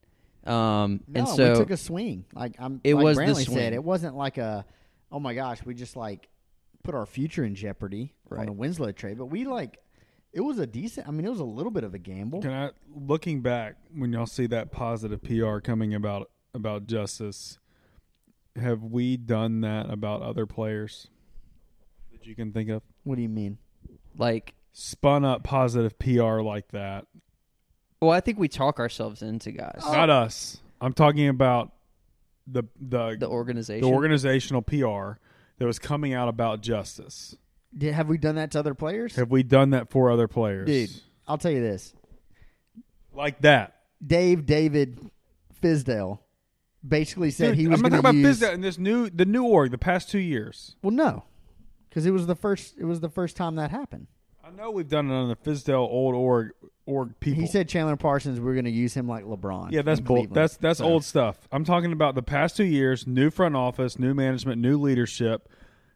[0.45, 2.25] Um, No, and so we took a swing.
[2.35, 3.57] Like I'm, It like was the Brantley swing.
[3.59, 4.65] said, it wasn't like a,
[5.13, 6.29] oh my gosh, we just like
[6.83, 8.47] put our future in jeopardy on Right.
[8.47, 9.79] the Winslow trade, but we like.
[10.33, 11.07] It was a decent.
[11.07, 12.41] I mean, it was a little bit of a gamble.
[12.41, 17.59] Can I, looking back, when y'all see that positive PR coming about about justice,
[18.57, 21.09] have we done that about other players
[22.23, 22.83] that you can think of?
[23.05, 23.59] What do you mean?
[24.17, 27.07] like, Spun up positive PR like that.
[28.01, 29.93] well, I think we talk ourselves into guys, Oh.
[29.93, 30.59] Not us.
[30.81, 31.73] I'm talking about
[32.47, 33.85] the the the the organization.
[33.87, 35.19] organizational PR
[35.59, 37.37] that was coming out about justice.
[37.77, 39.17] Did, have we done that to other players?
[39.17, 40.67] Have we done that for other players?
[40.67, 40.91] Dude,
[41.29, 41.93] I'll tell you this:
[43.13, 43.77] like that.
[44.05, 44.99] Dave David
[45.63, 46.19] Fizdale
[46.87, 48.41] basically said Dude, he was I'm not going talking to about use.
[48.41, 50.77] Fizdale in this new the new org the past two years.
[50.83, 51.25] Well, no,
[51.93, 52.75] because it was the first.
[52.79, 54.07] It was the first time that happened.
[54.43, 56.53] I know we've done it on the Fizdale old org
[56.87, 57.43] org people.
[57.43, 58.41] He said Chandler Parsons.
[58.41, 59.73] We're going to use him like LeBron.
[59.73, 60.27] Yeah, that's bull.
[60.31, 61.47] That's that's So- old stuff.
[61.53, 65.49] I'm talking about the past two years, new front office, new management, new leadership.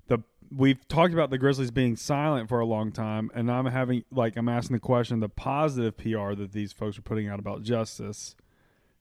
[0.09, 0.19] The
[0.55, 4.37] we've talked about the Grizzlies being silent for a long time, and I'm having like
[4.37, 8.37] I'm asking the question: the positive PR that these folks are putting out about justice.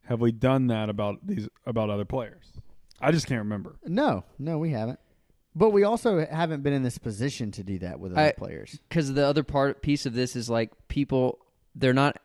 [0.05, 2.53] Have we done that about these about other players?
[3.01, 3.75] I just can't remember.
[3.85, 4.99] No, no, we haven't.
[5.55, 8.77] But we also haven't been in this position to do that with other I- players.
[8.89, 11.39] because the other part piece of this is like people
[11.75, 12.17] they're not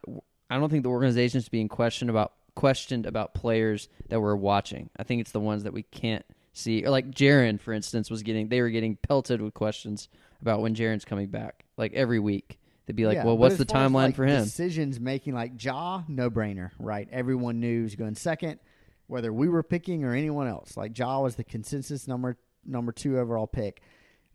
[0.49, 5.03] i don't think the organization's being questioned about questioned about players that we're watching i
[5.03, 8.49] think it's the ones that we can't see or like Jaren, for instance was getting
[8.49, 10.09] they were getting pelted with questions
[10.41, 13.67] about when Jaren's coming back like every week they'd be like Yeah, well what's the
[13.67, 17.09] timeline like, for him Decisions making like Ja, no brainer, right?
[17.11, 18.59] Everyone knew he was going second,
[19.07, 20.77] whether we were picking or anyone else.
[20.77, 23.83] Like Ja was the consensus number number two overall pick.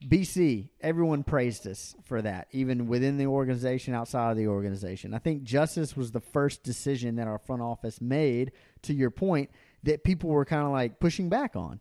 [0.05, 5.13] BC, everyone praised us for that, even within the organization, outside of the organization.
[5.13, 8.51] I think justice was the first decision that our front office made.
[8.83, 9.49] To your point,
[9.83, 11.79] that people were kind of like pushing back on.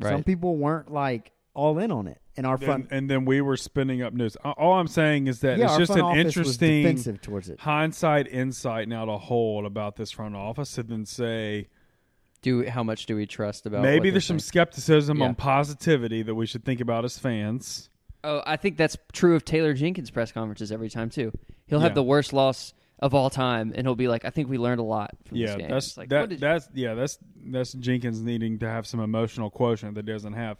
[0.00, 2.84] Some people weren't like all in on it, and our front.
[2.84, 4.36] And, and then we were spinning up news.
[4.36, 7.60] All I'm saying is that yeah, it's just an interesting defensive towards it.
[7.60, 11.68] hindsight insight now to hold about this front office, and then say
[12.42, 14.48] do how much do we trust about maybe there's some saying?
[14.48, 15.26] skepticism Yeah.
[15.26, 17.90] on positivity that we should think about as fans.
[18.24, 21.32] oh i think that's true of taylor jenkins press conferences every time too
[21.66, 21.84] he'll Yeah.
[21.84, 24.80] have the worst loss of all time and he'll be like i think we learned
[24.80, 28.20] a lot from Yeah, this game that's It's like that, that's yeah, that's that's Jenkins
[28.20, 30.58] needing to have some emotional quotient that he doesn't have.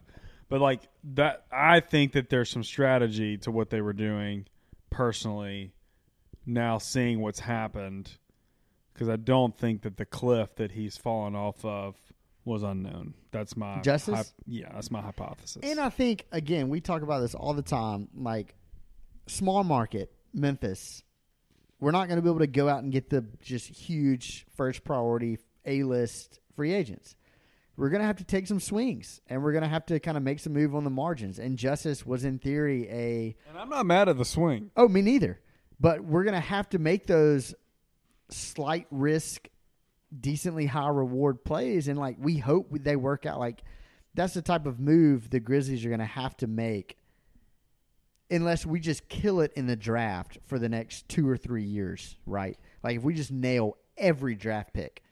[0.48, 0.80] But like
[1.14, 4.46] that, I think that there's some strategy to what they were doing.
[4.90, 5.72] Personally,
[6.46, 8.10] now seeing what's happened,
[8.92, 11.96] because I don't think that the cliff that he's fallen off of
[12.44, 13.14] was unknown.
[13.30, 14.14] That's my Justice?
[14.14, 15.58] hyp- yeah, that's my hypothesis.
[15.62, 18.08] And I think again, we talk about this all the time.
[18.14, 18.54] Like
[19.26, 21.02] small market Memphis,
[21.80, 24.84] we're not going to be able to go out and get the just huge first
[24.84, 27.14] priority A list free agents.
[27.76, 30.18] We're going to have to take some swings, and we're going to have to kind
[30.18, 31.38] of make some move on the margins.
[31.38, 34.70] And Justice was in theory a and I'm not mad at the swing.
[34.76, 35.40] oh me neither,
[35.78, 37.54] but we're going to have to make those
[38.30, 39.48] slight risk,
[40.18, 43.38] decently high reward plays, and like we hope they work out.
[43.38, 43.62] Like
[44.14, 46.96] that's the type of move the Grizzlies are going to have to make
[48.30, 52.16] unless we just kill it in the draft for the next two or three years,
[52.26, 52.56] right?
[52.82, 55.02] Like if we just nail every draft pick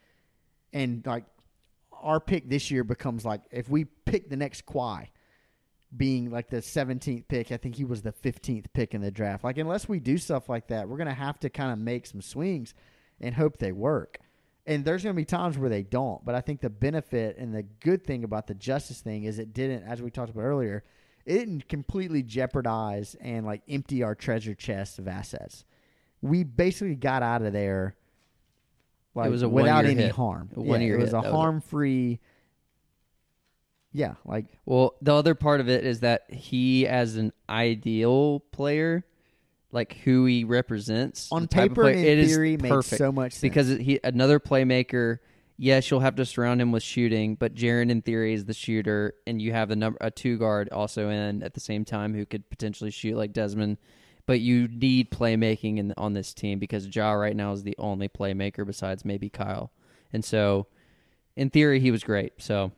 [0.71, 1.25] and like
[2.01, 5.07] our pick this year becomes like if we pick the next Kawhi
[5.95, 9.43] being like the 17th pick, I think he was the 15th pick in the draft.
[9.43, 12.05] Like unless we do stuff like that, we're going to have to kind of make
[12.05, 12.73] some swings
[13.21, 14.19] and hope they work.
[14.65, 17.53] And there's going to be times where they don't, but I think the benefit and
[17.55, 20.83] the good thing about the justice thing is it didn't as we talked about earlier,
[21.25, 25.65] it didn't completely jeopardize and like empty our treasure chest of assets.
[26.21, 27.95] We basically got out of there
[29.15, 30.11] like it was a without any hit.
[30.11, 30.49] harm.
[30.55, 31.15] A Yeah, it was hit.
[31.17, 32.19] was a- harm-free
[33.91, 39.03] Yeah, like Well, the other part of it is that he, as an ideal player,
[39.71, 42.57] like who he represents on the type of paper player, and it in is theory
[42.57, 43.41] makes perfect so much sense.
[43.41, 45.19] because he another playmaker.
[45.61, 49.15] Yes, you'll have to surround him with shooting, but Jaren in theory is the shooter,
[49.27, 52.25] and you have a number a two guard also in at the same time who
[52.25, 53.77] could potentially shoot like Desmond.
[54.25, 58.07] But you need playmaking in on this team because Ja right now is the only
[58.07, 59.71] playmaker besides maybe Kyle,
[60.13, 60.67] and so
[61.35, 62.33] in theory he was great.
[62.37, 62.71] So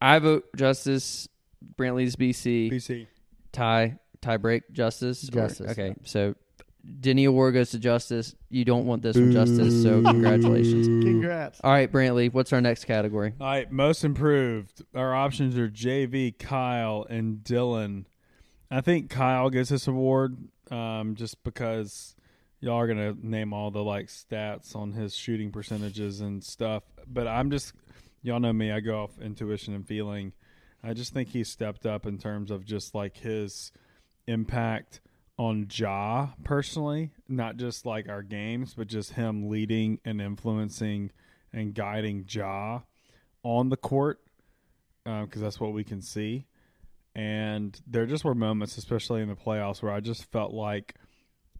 [0.00, 1.28] I vote Justice
[1.76, 3.06] Brantley's BC BC.
[3.52, 5.28] tie tie break Justice.
[5.28, 5.70] Or- Justice.
[5.72, 6.34] okay, so
[7.00, 8.34] Denny Award goes to Justice.
[8.50, 10.86] You don't want this from Justice, so congratulations.
[10.86, 11.60] Congrats.
[11.62, 13.34] All right, Brantley, what's our next category?
[13.40, 14.82] All right, most improved.
[14.94, 18.06] Our options are JV, Kyle, and Dillon.
[18.70, 20.36] I think Kyle gets this award
[20.70, 22.14] um, just because
[22.60, 26.82] y'all are gonna name all the like stats on his shooting percentages and stuff.
[27.06, 27.72] But I'm just
[28.22, 28.70] y'all know me.
[28.70, 30.32] I go off intuition and feeling.
[30.82, 33.72] I just think he stepped up in terms of just like his
[34.28, 35.00] impact
[35.38, 41.10] on Ja personally, not just like our games, but just him leading and influencing
[41.52, 42.80] and guiding Ja
[43.42, 44.20] on the court
[45.06, 46.46] um, because that's what we can see.
[47.14, 50.94] And there just were moments, especially in the playoffs, where I just felt like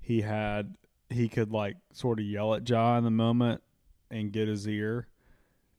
[0.00, 0.76] he had
[1.10, 3.62] he could like sort of yell at Ja in the moment
[4.10, 5.08] and get his ear,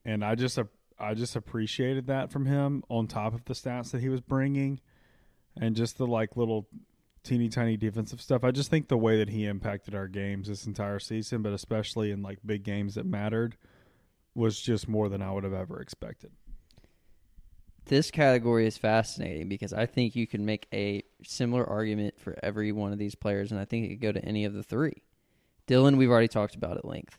[0.03, 0.59] and I just
[0.97, 2.83] I just appreciated that from him.
[2.89, 4.81] On top of the stats that he was bringing,
[5.59, 6.67] and just the like little
[7.23, 8.43] teeny tiny defensive stuff.
[8.43, 12.11] I just think the way that he impacted our games this entire season, but especially
[12.11, 13.57] in like big games that mattered,
[14.33, 16.31] was just more than I would have ever expected.
[17.85, 22.71] This category is fascinating because I think you can make a similar argument for every
[22.71, 25.03] one of these players, and I think it could go to any of the three.
[25.65, 27.17] Dillon, we've already talked about at length.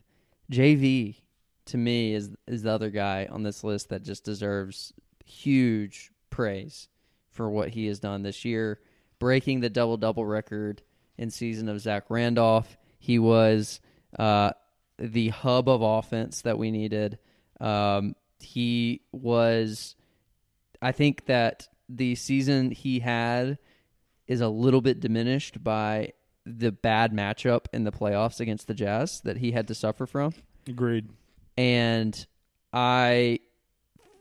[0.51, 1.17] JV,
[1.67, 4.93] to me, is is the other guy on this list that just deserves
[5.25, 6.89] huge praise
[7.31, 8.81] for what he has done this year,
[9.19, 10.83] breaking the double double record
[11.17, 12.77] in season of Zach Randolph.
[12.99, 13.81] He was
[14.19, 14.53] uh,
[14.99, 17.19] the hub of offense that we needed.
[17.61, 19.97] Um, he was
[20.83, 23.59] I think that the season he had
[24.27, 26.13] is a little bit diminished by
[26.47, 30.33] the bad matchup in the playoffs against the Jazz that he had to suffer from.
[30.67, 31.11] Agreed.
[31.59, 32.27] And
[32.73, 33.41] I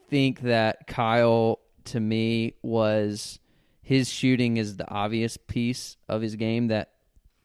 [0.09, 1.59] think that Kyle,
[1.89, 3.39] to me, was
[3.81, 6.91] his shooting is the obvious piece of his game that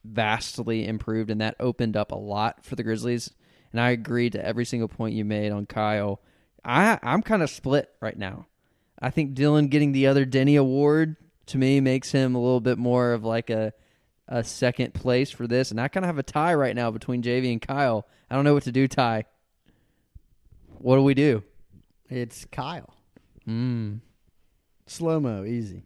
[0.05, 3.30] vastly improved, and that opened up a lot for the Grizzlies.
[3.72, 6.20] And I agree to every single point you made on Kyle.
[6.64, 8.47] I I'm kind of split right now.
[9.01, 11.16] I think Dillon getting the other Denny Award
[11.47, 13.72] to me makes him a little bit more of like a
[14.28, 17.22] a second place for this, and I kind of have a tie right now between
[17.22, 18.07] JV and Kyle.
[18.30, 19.24] I don't know what to do, Ty.
[20.78, 21.42] What do we do?
[22.09, 22.95] It's Kyle.
[23.47, 24.01] Mm.
[24.87, 25.85] Slow mo, easy.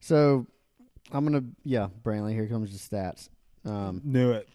[0.00, 0.46] So
[1.12, 2.32] I'm gonna yeah, Brantley.
[2.32, 3.28] Here comes the stats.
[3.64, 4.48] Um, Knew it.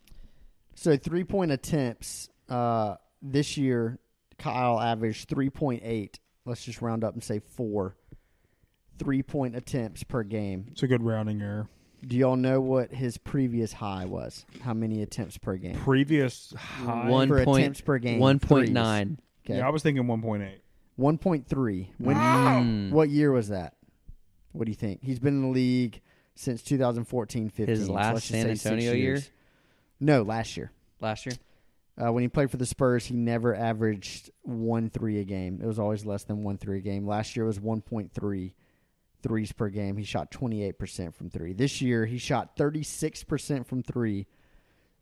[0.75, 3.97] so three point attempts uh, this year,
[4.37, 6.19] Kyle averaged three point eight.
[6.45, 7.95] Let's just round up and say four.
[8.97, 10.67] Three point attempts per game.
[10.71, 11.67] It's a good rounding error.
[12.05, 14.45] Do y'all know what his previous high was?
[14.61, 15.75] How many attempts per game?
[15.75, 17.09] Previous high.
[17.09, 18.19] One for point- attempts per game.
[18.19, 19.19] One point nine.
[19.45, 19.57] Okay.
[19.57, 20.07] Yeah, I was thinking 1.8.
[20.07, 20.43] One point
[21.47, 21.91] three.
[21.97, 22.15] When?
[22.15, 22.91] Mm.
[22.91, 23.75] What year was that?
[24.51, 25.03] What do you think?
[25.03, 26.01] He's been in the league
[26.35, 27.67] since 2014 15.
[27.67, 28.95] His last let's San Antonio year?
[28.95, 29.31] years.
[29.99, 30.71] No, last year.
[31.01, 31.35] last year.
[32.01, 35.59] Uh, when he played for the Spurs, he never averaged one three a game.
[35.61, 37.05] It was always less than one three a game.
[37.05, 38.53] Last year was 1.3
[39.21, 39.97] threes per game.
[39.97, 41.53] He shot 28% from three.
[41.53, 44.27] This year, he shot 36% from three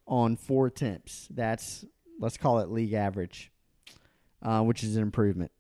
[0.08, 1.28] on four attempts.
[1.30, 1.86] That's,
[2.20, 3.52] let's call it league average,
[4.42, 5.52] uh, which is an improvement.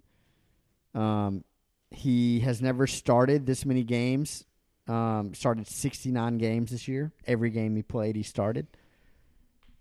[0.97, 1.43] Um,
[1.91, 4.43] he has never started this many games.
[4.87, 7.11] Um, started 69 games this year.
[7.25, 8.67] Every game he played, he started.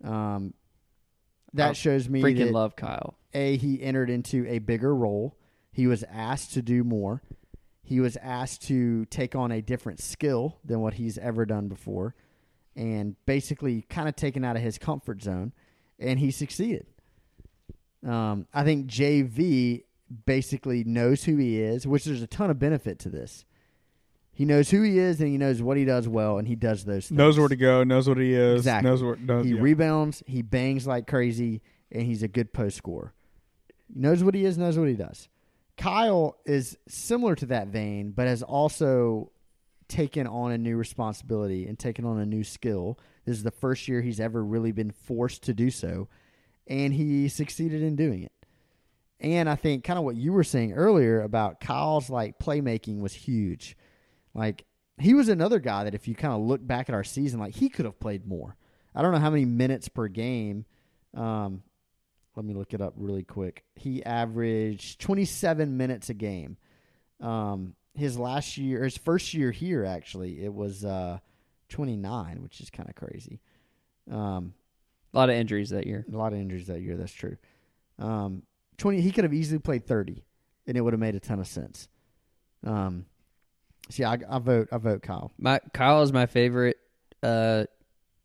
[0.05, 0.53] Um,
[1.55, 3.17] that I shows me Freaking that love Kyle.
[3.33, 5.37] a he entered into a bigger role.
[5.73, 7.23] He was asked to do more.
[7.83, 12.15] He was asked to take on a different skill than what he's ever done before,
[12.75, 15.53] and basically kind of taken out of his comfort zone,
[15.99, 16.87] and he succeeded.
[18.05, 19.85] Um, I think JV
[20.25, 23.45] basically knows who he is, which there's a ton of benefit to this.
[24.33, 26.85] He knows who he is, and he knows what he does well, and he does
[26.85, 27.17] those things.
[27.17, 27.85] Knows where to go.
[27.85, 28.61] Knows what he is.
[28.61, 28.91] Exactly.
[28.91, 29.17] Knows where.
[29.17, 29.61] Knows, He yeah.
[29.63, 33.15] rebounds, he bangs like crazy, and he's a good post scorer.
[33.95, 35.29] Knows what he is, knows what he does.
[35.79, 39.31] Kyle is similar to that vein, but has also
[39.89, 42.99] taken on a new responsibility and taken on a new skill.
[43.25, 46.09] This is the first year he's ever really been forced to do so,
[46.67, 48.33] and he succeeded in doing it.
[49.21, 53.15] And I think kind of what you were saying earlier about Kyle's like playmaking was
[53.15, 53.77] huge.
[54.35, 54.65] Like
[54.99, 57.55] he was another guy that if you kind of look back at our season, like
[57.55, 58.57] he could have played more.
[58.95, 60.65] I don't know how many minutes per game.
[61.15, 61.63] Um,
[62.35, 63.65] let me look it up really quick.
[63.75, 66.59] He averaged 27 minutes a game.
[67.21, 71.19] Um, his last year, his first year here, actually, it was uh,
[71.71, 73.41] 29, which is kind of crazy.
[74.11, 74.53] Um,
[75.15, 76.05] A lot of injuries that year.
[76.13, 76.97] a lot of injuries that year.
[76.99, 77.39] That's true.
[77.99, 78.43] Um,
[78.79, 79.01] 20.
[79.01, 80.25] He could have easily played 30,
[80.67, 81.89] and it would have made a ton of sense.
[82.65, 83.07] Um,
[83.95, 84.69] yeah, I, I vote.
[84.73, 85.33] I vote Kyle.
[85.39, 86.77] My Kyle is my favorite
[87.23, 87.65] uh,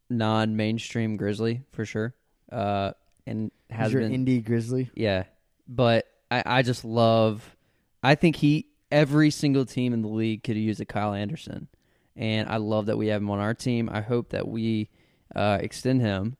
[0.10, 2.16] non-mainstream Grizzly for sure,
[2.52, 2.92] uh,
[3.26, 4.12] and has been.
[4.12, 4.90] indie Grizzly.
[4.96, 5.26] yeah,
[5.68, 7.56] but I, I just love.
[8.04, 11.68] I think he every single team in the league could use a Kyle Anderson,
[12.16, 13.90] and I love that we have him on our team.
[13.92, 14.90] I hope that we
[15.36, 16.38] uh, extend him,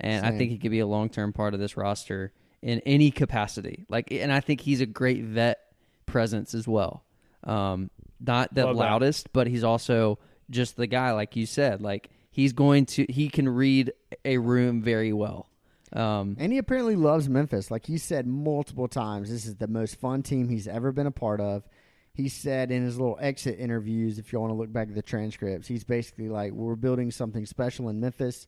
[0.00, 2.32] and I think he could be a long-term part of this roster
[2.64, 3.84] in any capacity.
[3.90, 5.60] Like, and I think he's a great vet
[6.06, 7.04] presence as well.
[7.44, 8.82] Um, not the Love that.
[8.82, 11.82] loudest, but he's also just the guy, like you said.
[11.82, 13.92] Like he's going to, he can read
[14.24, 15.46] a room very well.
[15.92, 17.70] Um, And he apparently loves Memphis.
[17.70, 21.10] Like he said multiple times, this is the most fun team he's ever been a
[21.12, 21.68] part of.
[22.14, 25.02] He said in his little exit interviews, if you want to look back at the
[25.02, 28.46] transcripts, he's basically like, We're building something special in Memphis.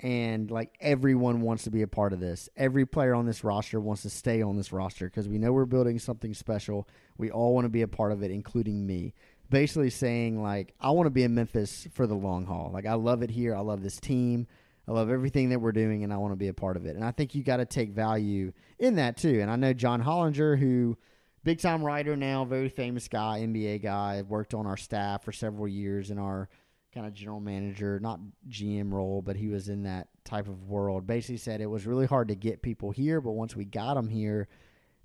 [0.00, 2.48] And like everyone wants to be a part of this.
[2.56, 5.66] Every player on this roster wants to stay on this roster because we know we're
[5.66, 6.88] building something special.
[7.18, 9.14] We all want to be a part of it, including me.
[9.50, 12.70] Basically saying like, I want to be in Memphis for the long haul.
[12.72, 13.54] Like I love it here.
[13.54, 14.46] I love this team.
[14.88, 16.96] I love everything that we're doing, and I want to be a part of it.
[16.96, 19.40] And I think you got to take value in that too.
[19.40, 20.96] And I know John Hollinger, who
[21.44, 25.68] big time writer now, very famous guy, NBA guy, worked on our staff for several
[25.68, 26.48] years in our
[26.94, 31.06] kind of general manager, not GM role, but he was in that type of world.
[31.06, 34.08] Basically said it was really hard to get people here, but once we got them
[34.08, 34.48] here,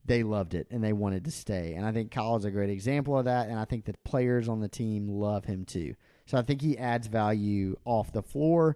[0.05, 1.73] they loved it and they wanted to stay.
[1.73, 3.49] And I think Kyle is a great example of that.
[3.49, 5.95] And I think the players on the team love him too.
[6.25, 8.75] So I think he adds value off the floor.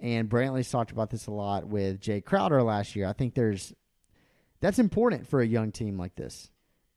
[0.00, 3.06] And Brantley's talked about this a lot with Jae Crowder last year.
[3.06, 3.72] I think there's
[4.60, 6.50] that's important for a young team like this.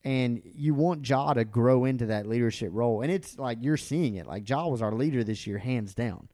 [0.03, 3.01] And you want Ja to grow into that leadership role.
[3.01, 4.25] And it's like you're seeing it.
[4.25, 6.27] Like Ja was our leader this year, hands down.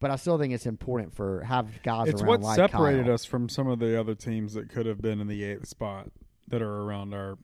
[0.00, 3.14] But I still think it's important for have guys It's around what like separated Kyle.
[3.14, 6.10] us from some of the other teams that could have been in the eighth spot
[6.48, 7.36] that are around our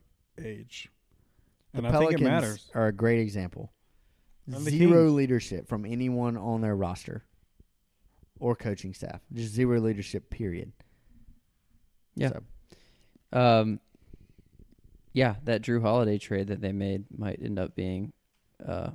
[0.43, 0.89] age.
[1.73, 2.71] And I think Pelicans it matters.
[2.73, 3.71] are a great example.
[4.49, 5.13] Zero Kings.
[5.13, 7.23] leadership from anyone on their roster
[8.39, 9.21] or coaching staff.
[9.31, 10.71] Just zero leadership, period.
[12.15, 12.29] Yeah.
[12.29, 12.41] So,
[13.39, 13.79] Um,
[15.13, 18.13] yeah, that Jrue Holiday trade that they made might end up being
[18.65, 18.91] uh,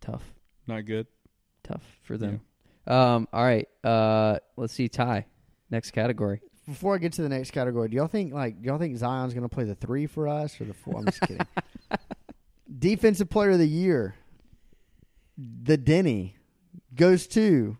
[0.00, 0.22] tough,
[0.66, 1.06] Not good.
[1.62, 2.40] tough for them.
[2.86, 4.88] Um, all right, uh, let's see.
[4.88, 5.26] Ty,
[5.70, 6.40] next category.
[6.68, 9.34] before I get to the next category, do y'all think like do y'all think Zion's
[9.34, 10.98] going to play the three for us or the four?
[10.98, 11.46] I'm just kidding.
[12.78, 14.14] Defensive Player of the Year,
[15.36, 16.36] the Denny
[16.94, 17.76] goes to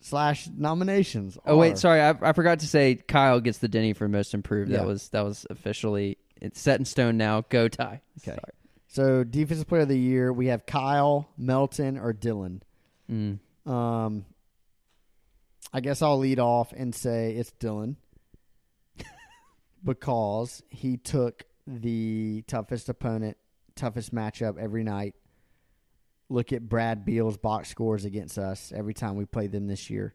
[0.00, 1.38] slash nominations.
[1.44, 4.34] Oh are- wait, sorry, I, I forgot to say Kyle gets the Denny for most
[4.34, 4.70] improved.
[4.70, 4.78] Yeah.
[4.78, 7.42] That was that was officially it's set in stone now.
[7.48, 8.00] Go tie.
[8.20, 8.32] Okay.
[8.32, 8.52] Sorry.
[8.88, 12.62] So defensive Player of the Year, we have Kyle, Melton, or Dillon.
[13.10, 13.38] Mm.
[13.66, 14.24] Um,
[15.72, 17.96] I guess I'll lead off and say it's Dillon
[19.84, 23.36] because he took the toughest opponent,
[23.76, 25.14] toughest matchup every night,
[26.28, 30.14] look at Brad Beal's box scores against us every time we played them this year.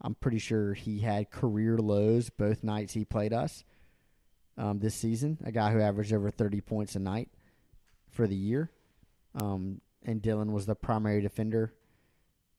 [0.00, 3.64] I'm pretty sure he had career lows both nights he played us
[4.56, 5.38] um, this season.
[5.44, 7.28] A guy who averaged over 30 points a night
[8.10, 8.70] for the year.
[9.34, 11.74] Um, and Dillon was the primary defender.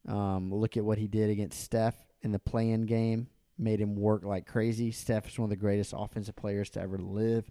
[0.07, 3.27] Um, look at what he did against Steph in the play-in game.
[3.57, 4.91] Made him work like crazy.
[4.91, 7.49] Steph is one of the greatest offensive players to ever live.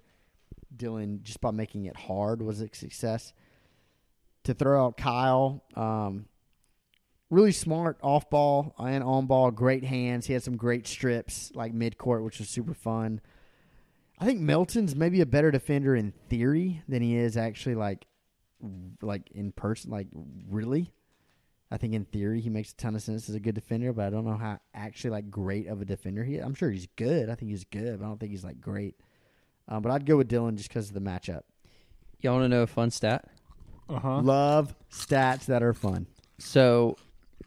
[0.76, 3.32] Dillon, just by making it hard, was a success.
[4.44, 6.26] To throw out Kyle, um,
[7.28, 10.26] really smart off ball and on ball, great hands.
[10.26, 13.20] He had some great strips like mid court, which was super fun.
[14.18, 18.06] I think Melton's maybe a better defender in theory than he is actually like
[19.00, 20.08] like in person, like
[20.48, 20.92] really.
[21.72, 24.06] I think in theory he makes a ton of sense as a good defender, but
[24.06, 26.36] I don't know how actually like great of a defender he.
[26.36, 26.44] Is.
[26.44, 27.30] I'm sure he's good.
[27.30, 28.96] I think he's good, but I don't think he's like great.
[29.68, 31.42] Um, but I'd go with Dillon just because of the matchup.
[32.20, 33.24] Y'all want to know a fun stat?
[33.90, 34.20] Uh huh.
[34.20, 36.06] Love stats that are fun.
[36.38, 36.96] So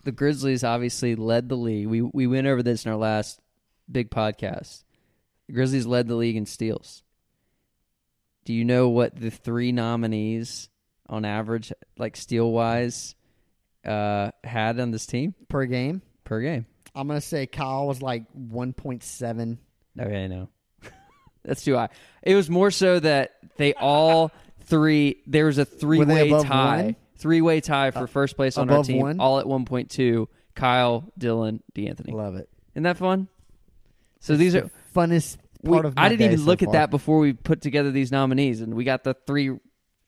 [0.04, 1.88] the Grizzlies obviously led the league.
[1.88, 3.40] We we went over this in our last
[3.90, 4.84] big podcast.
[5.48, 7.04] The Grizzlies led the league in steals.
[8.46, 10.70] Do you know what the three nominees
[11.08, 13.16] on average, like steal wise,
[13.86, 16.02] uh, had on this team per game.
[16.26, 16.66] per game?
[16.94, 19.58] I'm gonna say Kyle was like 1.7.
[20.00, 20.50] Okay, no,
[21.46, 21.90] that's too high.
[22.22, 24.32] It was more so that they all
[24.66, 25.18] three.
[25.28, 26.96] There was a three way tie, one?
[27.18, 29.20] three way tie for Uh, first place on our team, one?
[29.20, 30.30] all at one point two.
[30.56, 32.14] Kyle, Dillon, De'Anthony.
[32.14, 32.48] Love it.
[32.74, 33.28] Isn't that fun?
[34.20, 34.72] So these The are.
[34.96, 35.96] funnest We, part of.
[35.96, 38.74] My I didn't even so look at that before we put together these nominees, and
[38.76, 39.58] we got the three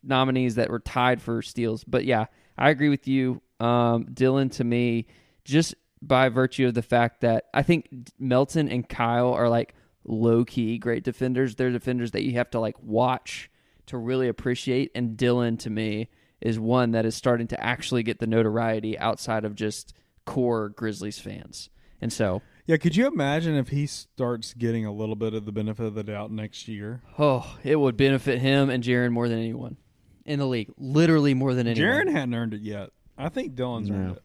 [0.03, 1.84] nominees that were tied for steals.
[1.84, 2.26] But yeah,
[2.58, 4.49] I agree with you, um, Dillon.
[4.51, 5.08] To me,
[5.43, 7.88] just by virtue of the fact that I think
[8.20, 11.56] Melton and Kyle are like low key great defenders.
[11.56, 13.49] They're defenders that you have to like watch
[13.88, 14.92] to really appreciate.
[14.96, 16.10] And Dillon, to me,
[16.42, 19.94] is one that is starting to actually get the notoriety outside of just
[20.26, 21.70] core Grizzlies fans.
[22.02, 25.52] And so, Yeah, could you imagine if he starts getting a little bit of the
[25.52, 27.02] benefit of the doubt next year?
[27.18, 29.78] Oh, it would benefit him and Jaren more than anyone
[30.26, 30.72] in the league.
[30.78, 31.90] Literally more than anyone.
[31.90, 32.90] Jaren hadn't earned it yet.
[33.18, 34.24] I think Dillon's earned it.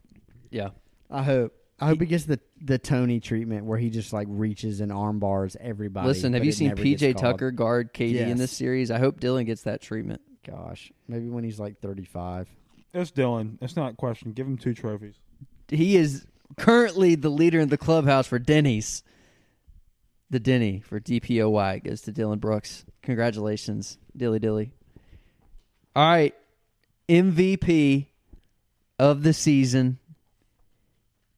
[0.51, 0.71] yeah.
[1.11, 1.55] I hope.
[1.81, 5.19] I hope he gets the the Tony treatment where he just like reaches and arm
[5.19, 6.07] bars everybody.
[6.07, 7.17] Listen, have you seen PJ.
[7.17, 8.91] Tucker guard KD in this series?
[8.91, 10.21] I hope Dillon gets that treatment.
[10.47, 12.49] Gosh, maybe when he's like 35.
[12.93, 13.59] It's Dillon.
[13.63, 14.33] It's not a question.
[14.33, 15.15] Give him two trophies.
[15.69, 16.27] He is
[16.57, 19.03] currently the leader in the clubhouse for Denny's.
[20.29, 22.85] The Denny for DPOY goes to Dillon Brooks.
[23.03, 24.73] Congratulations, Dilly Dilly.
[25.97, 26.35] All right,
[27.09, 28.07] MVP
[28.99, 29.99] of the season.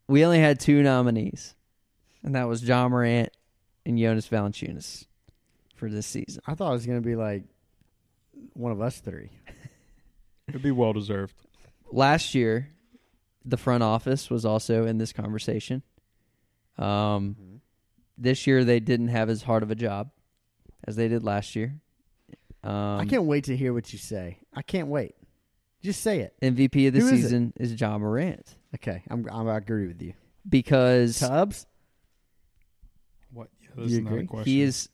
[0.08, 1.54] We only had two nominees,
[2.22, 3.30] and that was Ja Morant
[3.86, 5.06] and Jonas Valanciunas
[5.74, 6.42] for this season.
[6.46, 7.44] I thought it was gonna be like
[8.54, 9.30] one of us three.
[10.48, 11.34] It'd be well deserved.
[11.90, 12.68] last year,
[13.44, 15.82] the front office was also in this conversation.
[16.78, 17.60] Um,
[18.18, 20.10] this year they didn't have as hard of a job
[20.84, 21.80] as they did last year.
[22.64, 24.38] Um, I can't wait to hear what you say.
[24.54, 25.14] I can't wait.
[25.82, 26.34] Just say it.
[26.40, 27.16] MVP of the Who is it?
[27.22, 30.14] season is, Ja Morant Okay, I'm, I'm I agree with you.
[30.48, 31.66] because Tubbs.
[33.32, 33.48] What?
[33.60, 34.26] Yeah, that's you not a agree?
[34.26, 34.52] question.
[34.52, 34.88] he is.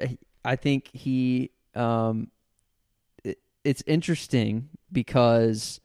[0.00, 0.18] Okay.
[0.44, 1.50] I think he.
[1.74, 2.28] Um,
[3.24, 5.80] it, it's interesting because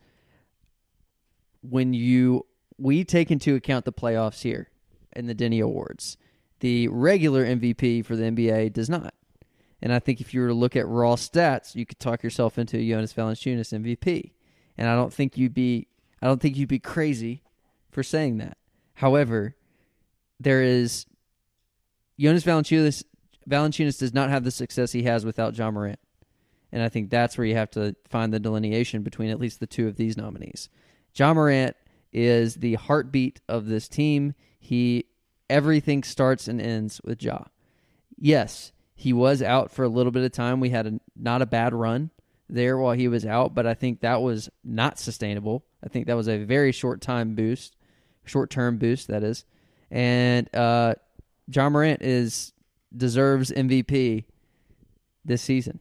[1.62, 2.45] when you
[2.78, 4.70] we take into account the playoffs here
[5.16, 6.18] in the Denny Awards,
[6.60, 9.14] the regular MVP for the NBA does not.
[9.82, 12.57] And I think if you were to look at raw stats, you could talk yourself
[12.57, 14.32] into a Jonas Valanciunas MVP.
[14.80, 15.88] And I don't think you'd be
[16.21, 17.43] I don't think you'd be crazy
[17.91, 18.57] for saying that.
[18.93, 19.55] However,
[20.39, 21.05] there is
[22.17, 23.03] Jonas Valanciunas
[23.47, 25.99] Valanciunas does not have the success he has without Ja Morant.
[26.71, 29.67] And I think that's where you have to find the delineation between at least the
[29.67, 30.69] two of these nominees.
[31.13, 31.75] Ja Morant
[32.13, 34.34] is the heartbeat of this team.
[34.59, 35.07] He
[35.49, 37.39] everything starts and ends with Ja.
[38.17, 40.61] Yes, he was out for a little bit of time.
[40.61, 42.11] We had a not a bad run
[42.50, 45.64] there while he was out, but I think that was not sustainable.
[45.84, 47.76] I think that was a very short time boost,
[48.26, 49.45] short term boost that is.
[49.91, 50.95] And uh
[51.47, 52.54] Ja Morant is
[52.95, 54.26] deserves MVP
[55.26, 55.80] this season.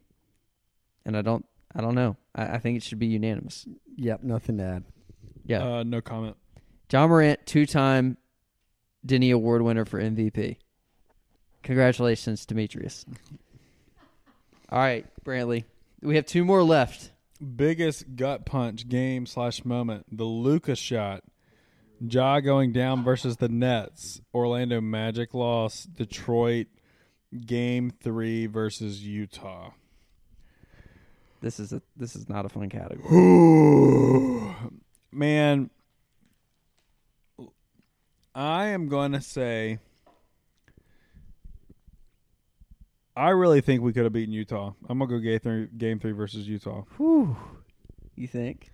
[1.04, 1.44] And I don't
[1.74, 2.16] I don't know.
[2.34, 3.66] I, I think it should be unanimous.
[3.96, 4.84] Yep, nothing to add.
[5.44, 5.78] Yeah.
[5.78, 6.36] Uh, no comment.
[6.90, 8.16] Ja Morant, two time
[9.04, 10.56] Denny Award winner for MVP.
[11.62, 13.04] Congratulations, Demetrius.
[14.70, 15.64] All right, Brantley.
[16.00, 17.10] We have two more left.
[17.56, 20.16] Biggest gut punch game slash moment.
[20.16, 21.24] The Luka's shot.
[22.00, 24.20] Ja going down versus the Nets.
[24.32, 25.84] Orlando Magic loss.
[25.84, 26.68] Detroit
[27.46, 29.70] game three versus Utah.
[31.40, 33.08] This is a this is not a fun category.
[35.12, 35.70] man,
[38.34, 39.78] I am going to say.
[43.18, 44.72] I really think we could have beaten Utah.
[44.88, 46.84] I'm gonna go game three, game three versus Utah.
[46.96, 47.36] Whew.
[48.14, 48.70] You think?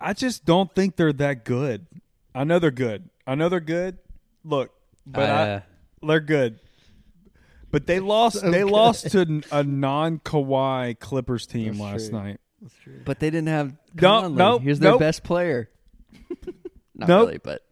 [0.00, 1.86] I just don't think they're that good.
[2.34, 3.08] I know they're good.
[3.26, 3.98] I know they're good.
[4.44, 4.70] Look,
[5.06, 5.60] but I, Uh,
[6.02, 6.58] they're good.
[7.70, 8.40] But they lost.
[8.40, 8.70] So they good.
[8.70, 12.18] lost to a non Kawhi Clippers team That's last true.
[12.18, 12.40] night.
[12.60, 13.00] That's true.
[13.04, 14.36] but they didn't have No, Conley.
[14.36, 15.00] no, Here's their nope.
[15.00, 15.70] best player.
[16.94, 17.26] Not Nope.
[17.28, 17.62] really, but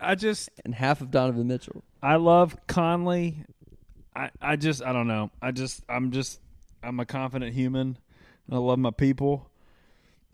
[0.00, 1.82] I just and half of Donovan Mitchell.
[2.02, 3.44] I love Conley.
[4.16, 5.30] I I just I don't know.
[5.42, 6.40] I just I'm just
[6.82, 7.98] I'm a confident human.
[8.50, 9.50] I love my people,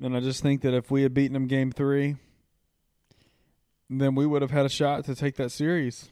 [0.01, 2.17] and I just think that if we had beaten them game three,
[3.91, 6.09] then we would have had a shot to take that series.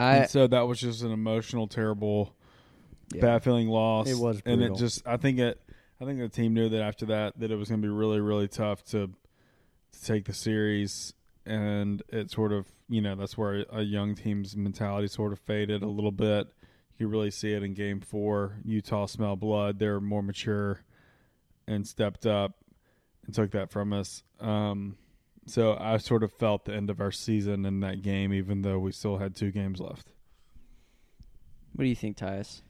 [0.00, 2.34] I and so that was just an emotional, terrible,
[3.12, 3.22] Yeah.
[3.22, 4.08] bad feeling loss.
[4.08, 5.60] It was and it just I think it
[6.00, 8.20] I think the team knew that after that that it was going to be really
[8.20, 9.08] really tough to
[9.92, 11.14] to take the series,
[11.44, 15.82] and it sort of you know that's where a young team's mentality sort of faded
[15.82, 16.46] a little bit.
[16.98, 18.56] You really see it in Game Four.
[18.64, 19.78] Utah smelled blood.
[19.78, 20.82] They're more mature
[21.66, 22.58] and stepped up
[23.24, 24.24] and took that from us.
[24.40, 24.96] Um,
[25.46, 28.78] so I sort of felt the end of our season in that game, even though
[28.78, 30.12] we still had two games left.
[31.72, 32.62] what do you think, Tyus?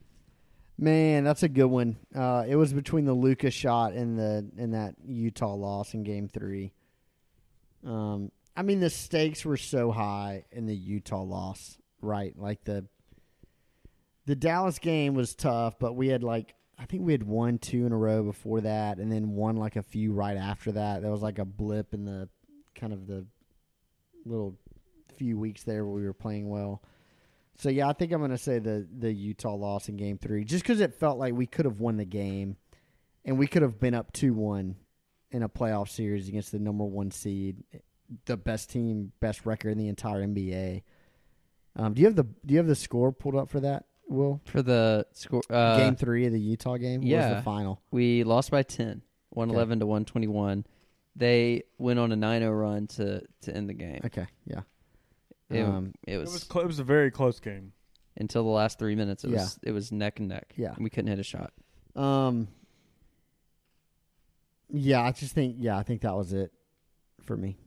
[0.77, 1.97] Man, that's a good one.
[2.15, 6.29] Uh, it was between the Luka's shot and the and that Utah loss in Game
[6.29, 6.73] Three.
[7.85, 12.33] Um, I mean, the stakes were so high in the Utah loss, right?
[12.39, 12.87] Like the
[14.29, 17.87] the Dallas game was tough, but we had like I think we had won two
[17.87, 21.01] in a row before that, and then won like a few right after that.
[21.01, 22.29] There was like a blip in the
[22.75, 23.25] kind of the
[24.27, 24.55] little
[25.17, 26.83] few weeks there where we were playing well.
[27.57, 30.45] So yeah, I think I'm going to say the the Utah loss in Game Three,
[30.45, 32.59] just because it felt like we could have won the game,
[33.25, 34.77] and we could have been up two one
[35.31, 37.65] in a playoff series against the number one seed,
[38.27, 40.83] the best team, best record in the entire NBA.
[41.77, 43.87] Um, do you have the Do you have the score pulled up for that?
[44.09, 47.03] Will For the score, uh, game three of the Utah game?
[47.03, 47.83] What was the final.
[47.91, 50.65] we lost by 10, 111 to 121.
[51.15, 54.01] They went on a 9-0 run to to end the game.
[54.07, 54.61] Okay, yeah.
[55.51, 57.73] It, Um, it It was, was cl- it was a very close game.
[58.17, 59.25] until the last three minutes.
[59.25, 60.53] It was it was neck and neck.
[60.57, 60.73] Yeah.
[60.75, 61.53] and we couldn't hit a shot.
[61.95, 62.49] Um.
[64.71, 66.53] Yeah, I just think yeah, I think that was it
[67.23, 67.59] for me.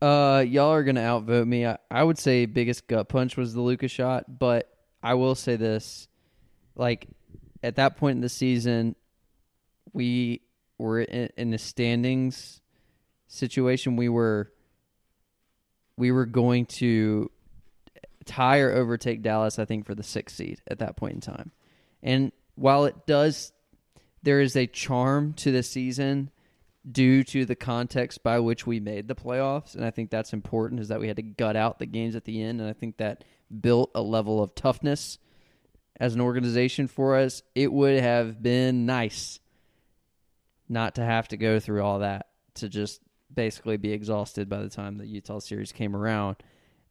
[0.00, 1.66] Uh, y'all are gonna outvote me.
[1.66, 4.70] I, I would say biggest gut punch was the Luka's shot, but
[5.02, 6.08] I will say this:
[6.74, 7.08] like
[7.62, 8.94] at that point in the season,
[9.92, 10.42] we
[10.78, 12.60] were in, in the standings
[13.26, 13.96] situation.
[13.96, 14.52] We were
[15.96, 17.30] we were going to
[18.26, 19.58] tie or overtake Dallas.
[19.58, 21.52] I think for the sixth seed at that point in time,
[22.02, 23.52] and while it does,
[24.22, 26.30] there is a charm to the season
[26.90, 30.80] due to the context by which we made the playoffs and i think that's important
[30.80, 32.96] is that we had to gut out the games at the end and i think
[32.96, 33.24] that
[33.60, 35.18] built a level of toughness
[35.98, 37.42] as an organization for us.
[37.54, 39.40] It would have been nice
[40.68, 43.00] not to have to go through all that to just
[43.32, 46.36] basically be exhausted by the time the utah series came around.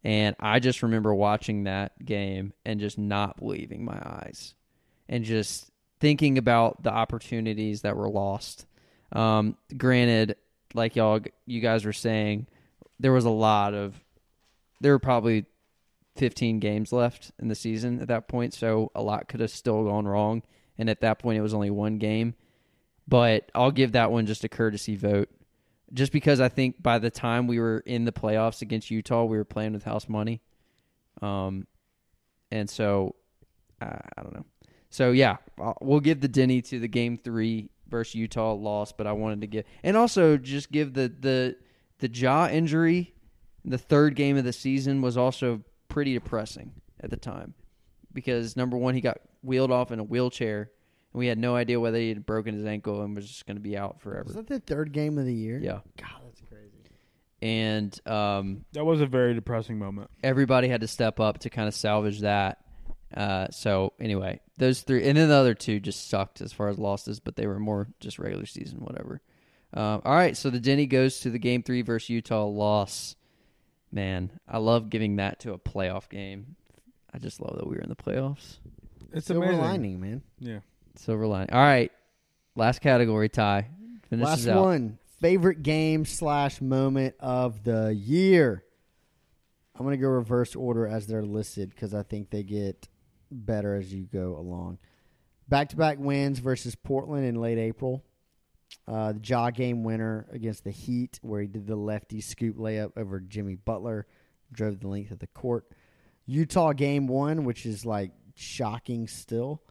[0.04, 4.54] And i just remember watching that game and just not believing my eyes
[5.10, 8.66] and just thinking about the opportunities that were lost
[9.12, 10.36] um, granted,
[10.74, 12.48] like y'all, you guys were saying,
[13.00, 13.96] there was a lot of,
[14.82, 15.46] there were probably
[16.16, 19.84] 15 games left in the season at that point, so a lot could have still
[19.84, 20.44] gone wrong.
[20.78, 22.36] And at that point, it was only one game.
[23.08, 25.30] But I'll give that one just a courtesy vote,
[25.94, 29.38] just because I think by the time we were in the playoffs against Utah, we
[29.38, 30.42] were playing with house money.
[31.22, 31.68] Um,
[32.52, 33.16] and so
[33.80, 34.46] I, I don't know.
[34.90, 35.38] So yeah,
[35.82, 39.48] we'll give the Denny to the game three versus Utah loss, but I wanted to
[39.48, 41.56] give and also just give the the
[42.00, 43.14] the Ja injury,
[43.64, 47.54] the third game of the season was also pretty depressing at the time
[48.14, 50.72] because number one he got wheeled off in a wheelchair
[51.14, 53.56] and we had no idea whether he had broken his ankle and was just going
[53.56, 54.26] to be out forever.
[54.26, 55.58] Was that the third game of the year?
[55.58, 56.72] Yeah, God, that's crazy.
[57.42, 60.10] and um, That was a very depressing moment.
[60.22, 62.58] everybody had to step up to kind of salvage that.
[63.16, 66.78] Uh, so anyway, those three, and then the other two just sucked as far as
[66.78, 69.22] losses, but they were more just regular season, whatever.
[69.74, 73.16] Um, all right, so the Denny goes to the game three versus Utah loss.
[73.92, 76.56] Man, I love giving that to a playoff game.
[77.14, 78.58] I just love that we were in the playoffs.
[79.14, 79.62] It's Silver amazing.
[79.62, 80.22] lining, man.
[80.40, 80.60] Yeah.
[80.98, 81.48] Silver line.
[81.52, 81.92] All right,
[82.56, 83.68] last category tie.
[84.10, 84.64] Finishes Last out.
[84.64, 85.00] one.
[85.22, 88.64] Favorite game slash moment of the year.
[89.78, 92.88] I'm gonna go reverse order as they're listed because I think they get
[93.32, 94.78] better as you go along.
[95.48, 98.04] Back to back wins versus Portland in late April.
[98.88, 102.92] Uh, the Ja game winner against the Heat, where he did the lefty scoop layup
[102.98, 104.08] over Jimmy Butler,
[104.52, 105.66] drove the length of the court.
[106.26, 109.62] Utah game one, which is like shocking still,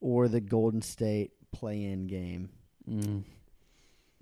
[0.00, 2.50] or the Golden State play in game.
[2.88, 3.24] Mm.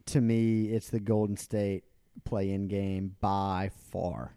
[0.07, 1.85] To me, it's the Golden State
[2.25, 4.37] play in game by far.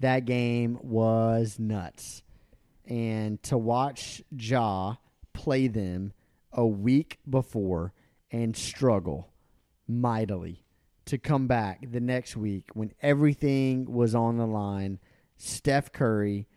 [0.00, 2.22] That game was nuts.
[2.88, 4.96] And to watch Ja
[5.34, 6.12] play them
[6.52, 7.92] a week before
[8.30, 9.30] and struggle
[9.86, 10.64] mightily
[11.06, 14.98] to come back the next week when everything was on the line.
[15.36, 16.48] Steph Curry,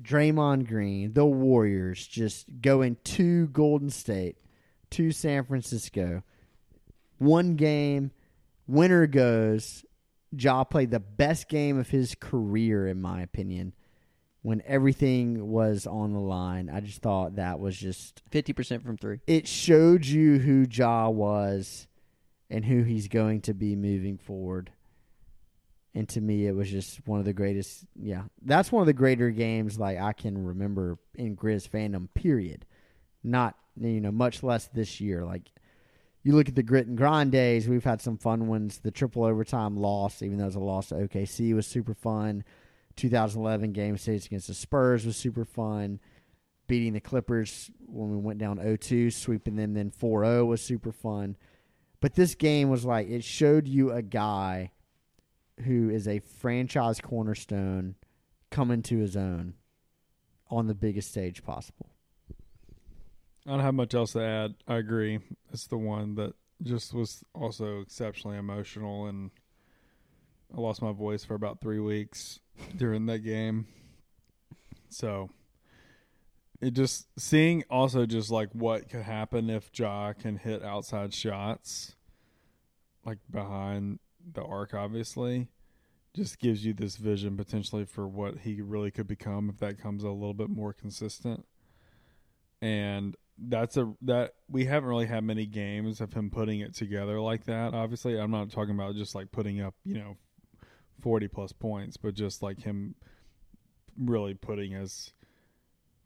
[0.00, 4.36] Draymond Green, the Warriors just going to Golden State,
[4.90, 6.22] to San Francisco.
[7.18, 8.12] One game,
[8.66, 9.84] winner goes.
[10.36, 13.74] Ja played the best game of his career, in my opinion,
[14.44, 16.68] when everything was on the line.
[16.68, 19.20] I just thought that was just Fifty percent from three.
[19.26, 21.88] it showed you who Ja was
[22.50, 24.70] and who he's going to be moving forward.
[25.94, 27.86] And to me, it was just one of the greatest.
[27.98, 32.08] Yeah, that's one of the greater games like I can remember in Grizz fandom.
[32.12, 32.66] Period.
[33.22, 35.24] Not you know much less this year.
[35.24, 35.48] Like
[36.22, 38.80] you look at the grit and grind days, we've had some fun ones.
[38.80, 42.44] The triple overtime loss, even though it was a loss to OKC, was super fun.
[42.96, 46.00] 2011 game six against the Spurs was super fun
[46.66, 51.36] beating the Clippers when we went down 0-2, sweeping them then 4-0 was super fun.
[52.00, 54.72] But this game was like it showed you a guy
[55.64, 57.94] who is a franchise cornerstone
[58.50, 59.54] coming to his own
[60.50, 61.90] on the biggest stage possible.
[63.46, 64.54] I don't have much else to add.
[64.66, 65.20] I agree.
[65.52, 69.30] It's the one that just was also exceptionally emotional, and
[70.56, 72.40] I lost my voice for about three weeks
[72.76, 73.66] during that game.
[74.88, 75.30] So
[76.60, 81.96] it just seeing also just like what could happen if Ja can hit outside shots,
[83.04, 83.98] like behind
[84.32, 85.48] the arc, obviously,
[86.14, 90.04] just gives you this vision potentially for what he really could become if that comes
[90.04, 91.44] a little bit more consistent.
[92.62, 97.20] And that's a that we haven't really had many games of him putting it together
[97.20, 97.74] like that.
[97.74, 100.16] Obviously, I'm not talking about just like putting up, you know,
[101.00, 102.94] 40 plus points, but just like him
[103.98, 105.12] really putting his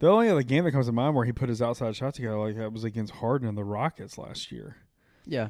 [0.00, 2.38] the only other game that comes to mind where he put his outside shot together
[2.38, 4.76] like that was against Harden and the Rockets last year,
[5.26, 5.48] Yeah.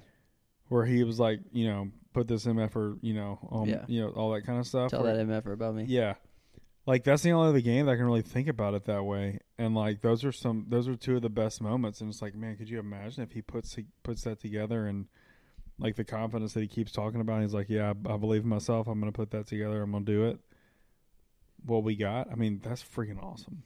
[0.69, 3.85] where he was like, you know, put this effort, you know, um, Yeah.
[3.89, 4.91] you know, all that kind of stuff.
[4.91, 5.85] Tell where- that MF about me.
[5.85, 6.15] yeah.
[6.87, 9.41] Like that's the only other game that I can really think about it that way.
[9.59, 12.35] And like those are some those are two of the best moments and it's like,
[12.35, 15.09] man, could you imagine if he puts he puts that together and
[15.79, 18.49] like the confidence that he keeps talking about, he's like, Yeah, I, I believe in
[18.49, 20.39] myself, I'm gonna put that together, I'm gonna do it.
[21.65, 23.63] What we got, I mean, that's freaking awesome.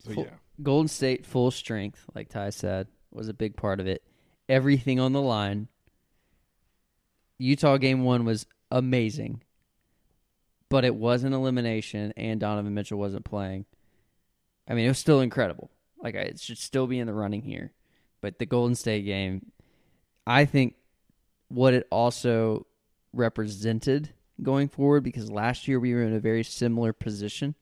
[0.00, 0.30] So Full- yeah.
[0.62, 4.02] Golden State full strength, like Ty said, was a big part of it.
[4.48, 5.68] Everything on the line.
[7.38, 9.42] Utah game one was amazing,
[10.70, 13.66] but it was an elimination, and Donovan Mitchell wasn't playing.
[14.66, 15.70] I mean, it was still incredible.
[16.02, 17.72] Like it should still be in the running here,
[18.20, 19.52] but the Golden State game,
[20.26, 20.76] I think,
[21.48, 22.66] what it also
[23.12, 27.54] represented going forward because last year we were in a very similar position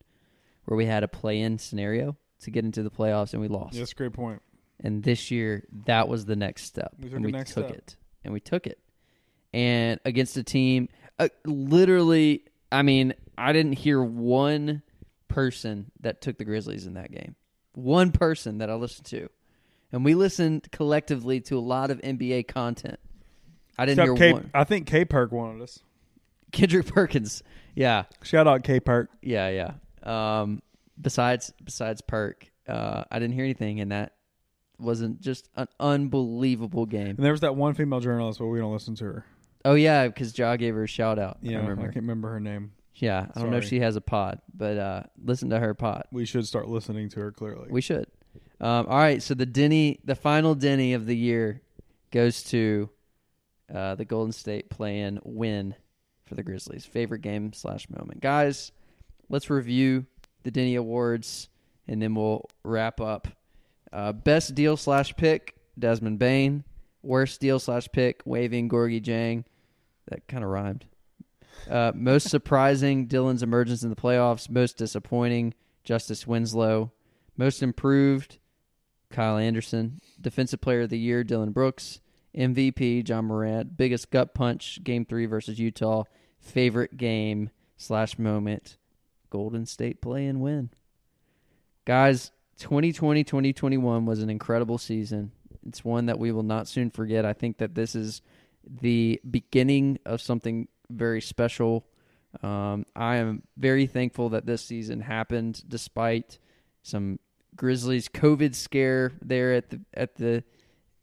[0.64, 3.76] where we had a play-in scenario to get into the playoffs and we lost.
[3.76, 4.42] That's a great point.
[4.80, 6.92] And this year, that was the next step.
[6.98, 7.70] We took and we took step.
[7.70, 7.96] it.
[8.24, 8.78] And we took it.
[9.52, 14.82] And against a team, uh, literally, I mean, I didn't hear one
[15.28, 17.36] person that took the Grizzlies in that game.
[17.74, 19.28] One person that I listened to.
[19.92, 22.98] And we listened collectively to a lot of NBA content.
[23.78, 24.50] I didn't Except hear K, one.
[24.54, 25.80] I think K Perk wanted us.
[26.52, 27.42] Kendrick Perkins.
[27.74, 28.04] Yeah.
[28.22, 29.10] Shout out K Perk.
[29.22, 29.72] Yeah, yeah.
[30.40, 30.62] Um,
[31.00, 34.12] besides besides Perk, uh, I didn't hear anything, and that
[34.78, 37.08] wasn't just an unbelievable game.
[37.16, 39.26] And there was that one female journalist, but we don't listen to her.
[39.64, 41.38] Oh yeah, because Ja gave her a shout out.
[41.42, 41.82] Yeah, I I, remember.
[41.84, 42.72] can't remember her name.
[42.96, 43.78] yeah, I don't know if Sorry.
[43.78, 46.04] she has a pod, but uh, listen to her pod.
[46.12, 47.68] We should start listening to her clearly.
[47.70, 48.06] We should.
[48.60, 51.62] Um, all right, so the Denny, the final Denny of the year,
[52.12, 52.88] goes to
[53.72, 55.74] uh, the Golden State play-in win
[56.26, 56.84] for the Grizzlies.
[56.84, 58.72] Favorite game slash moment, guys.
[59.28, 60.06] Let's review
[60.42, 61.48] the Denny Awards,
[61.88, 63.28] and then we'll wrap up.
[63.92, 66.64] Uh, best deal slash pick, Desmond Bane.
[67.02, 69.44] Worst deal slash pick, waving Gorgui Dieng.
[70.08, 70.86] That kind of rhymed.
[71.70, 74.50] Uh, most surprising, Dillon's emergence in the playoffs.
[74.50, 75.54] Most disappointing,
[75.84, 76.92] Justice Winslow.
[77.36, 78.38] Most improved,
[79.10, 80.00] Kyle Anderson.
[80.20, 82.00] Defensive Player of the Year, Dillon Brooks.
[82.36, 83.76] MVP, Ja Morant.
[83.76, 86.04] Biggest gut punch, Game Three versus Utah.
[86.40, 88.76] Favorite game slash moment,
[89.30, 90.70] Golden State play-in win.
[91.84, 95.32] Guys, 2020 2021 was an incredible season.
[95.66, 97.24] It's one that we will not soon forget.
[97.24, 98.22] I think that this is
[98.80, 101.86] the beginning of something very special.
[102.42, 106.38] Um, I am very thankful that this season happened despite
[106.82, 107.18] some
[107.56, 110.44] Grizzlies COVID scare there at the at the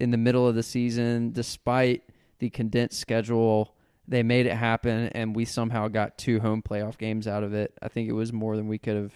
[0.01, 2.03] in the middle of the season, despite
[2.39, 3.75] the condensed schedule.
[4.07, 7.77] They made it happen, and we somehow got two home playoff games out of it.
[7.81, 9.13] I think it was more than we could have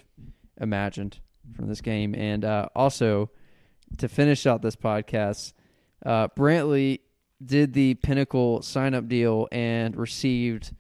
[0.61, 1.19] imagined
[1.55, 2.13] from this game.
[2.13, 3.31] And uh, also,
[3.97, 5.53] to finish out this podcast,
[6.05, 6.99] uh, Brantley
[7.43, 10.71] did the Pinnacle sign up deal and received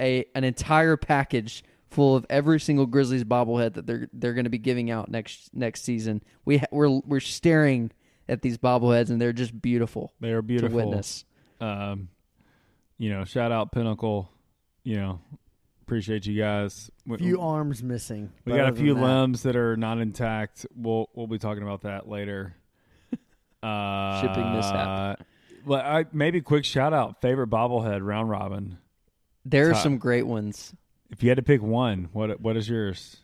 [0.00, 4.50] a an entire package full of every single Grizzlies bobblehead that they're they're going to
[4.50, 6.22] be giving out next next season.
[6.46, 7.92] We ha- we're we're staring
[8.30, 10.78] at these bobbleheads and they're just beautiful, They are beautiful.
[10.80, 11.24] to witness.
[11.60, 12.08] Um,
[12.96, 14.30] you know, shout out Pinnacle.
[14.84, 15.20] You know,
[15.82, 16.90] appreciate you guys.
[17.06, 18.30] We, few arms missing.
[18.46, 20.64] we got a few that- limbs that are not intact.
[20.74, 22.54] We'll we'll be talking about that later.
[23.62, 25.20] Uh, Shipping mishap.
[25.66, 28.78] Well, I, maybe quick shout out favorite bobblehead round robin.
[29.44, 29.82] There are Top.
[29.82, 30.72] some great ones.
[31.10, 33.18] If you had to pick one, what what is yours?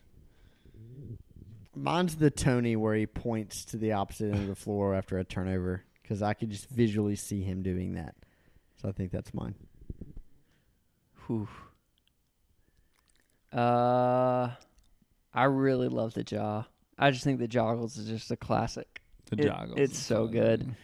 [1.77, 5.23] Mine's the Tony where he points to the opposite end of the floor after a
[5.23, 8.15] turnover because I could just visually see him doing that.
[8.81, 9.55] So I think that's mine.
[11.27, 11.47] Whew.
[13.51, 14.49] Uh,
[15.33, 16.63] I really love the Ja.
[16.97, 19.01] I just think the joggles is just a classic.
[19.29, 19.77] The It- joggles.
[19.77, 20.31] it's so fun.
[20.33, 20.75] good.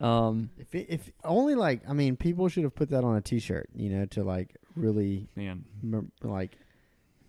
[0.00, 3.20] Um, If it, if only like I mean, people should have put that on a
[3.20, 5.64] T-shirt, you know, to like really man.
[5.82, 6.56] mem- like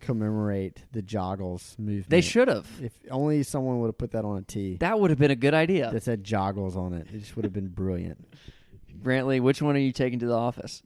[0.02, 2.10] commemorate the joggles movement.
[2.10, 2.68] they should have.
[2.82, 5.36] If only someone would have put that on a tee That would have been a
[5.36, 5.90] good idea.
[5.92, 7.08] that said joggles on it.
[7.14, 8.28] It just would have been brilliant.
[9.02, 10.84] Brantley, which one are you taking to the office?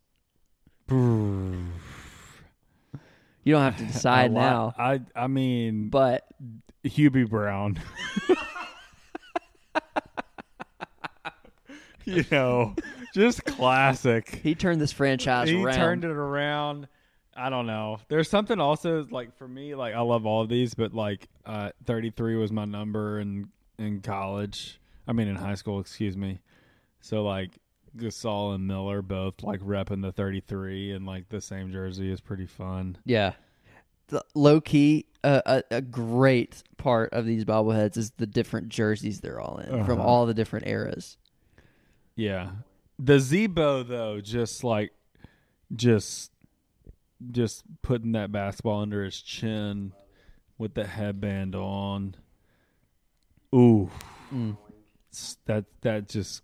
[0.90, 1.72] You
[3.54, 6.24] don't have to decide A lot- now, I I mean, but
[6.84, 7.80] Hubie Brown.
[12.06, 12.76] you know,
[13.14, 14.40] just classic.
[14.44, 15.76] he turned this franchise he around.
[15.76, 16.88] turned it around.
[17.36, 18.00] I don't know.
[18.08, 21.72] There's something also like for me, like I love all of these, but like uh,
[21.86, 24.80] 33 was my number in in college.
[25.08, 26.40] I mean, in high school, excuse me.
[27.02, 27.52] So like
[27.98, 32.46] Gasol and Miller both like repping the 33 and like the same jersey is pretty
[32.48, 32.98] fun.
[33.06, 33.34] Yeah.
[34.08, 39.20] The low key, uh, a, a great part of these bobbleheads is the different jerseys
[39.20, 40.08] they're all in from Uh-huh.
[40.08, 41.18] all the different eras.
[42.16, 42.52] Yeah.
[43.00, 44.92] The Z-Bo though, just like
[45.76, 46.32] just
[47.32, 49.94] just putting that basketball under his chin
[50.58, 52.16] with the headband on.
[53.54, 53.90] Ooh,
[54.34, 54.58] Mm.
[55.46, 56.42] that that just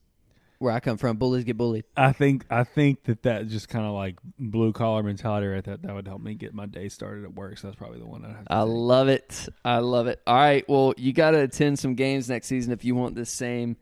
[0.59, 1.84] Where I come from, bullies get bullied.
[1.97, 5.82] I think I think that that just kind of like blue collar mentality right that
[5.82, 7.57] that would help me get my day started at work.
[7.57, 8.45] So that's probably the one I have.
[8.45, 8.67] To I take.
[8.69, 9.49] love it.
[9.65, 10.22] I love it.
[10.28, 10.63] All right.
[10.69, 13.76] Well, you got to attend some games next season if you want this same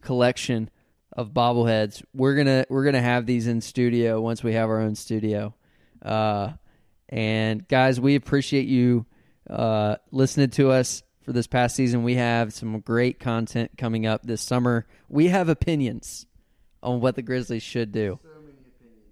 [0.00, 0.70] collection
[1.12, 2.02] of bobbleheads.
[2.14, 5.54] We're gonna we're gonna have these in studio once we have our own studio.
[6.04, 6.52] Uh,
[7.08, 9.06] and guys, we appreciate you
[9.48, 12.02] uh, listening to us for this past season.
[12.02, 14.86] We have some great content coming up this summer.
[15.08, 16.26] We have opinions
[16.82, 18.18] on what the Grizzlies should do.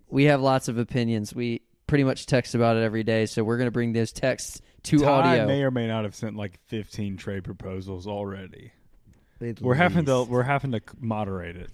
[0.08, 1.34] We have lots of opinions.
[1.34, 4.60] We pretty much text about it every day, so we're going to bring those texts
[4.84, 5.46] to Ty audio.
[5.46, 8.72] may or may not have sent like 15 trade proposals already.
[9.40, 11.70] At We're having to we're having to moderate it.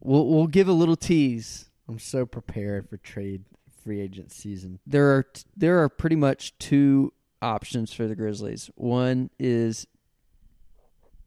[0.00, 1.68] We'll we'll give a little tease.
[1.88, 3.44] I'm so prepared for trade
[3.82, 4.78] free agent season.
[4.86, 5.26] There are
[5.56, 7.12] there are pretty much two
[7.42, 8.70] options for the Grizzlies.
[8.74, 9.86] One is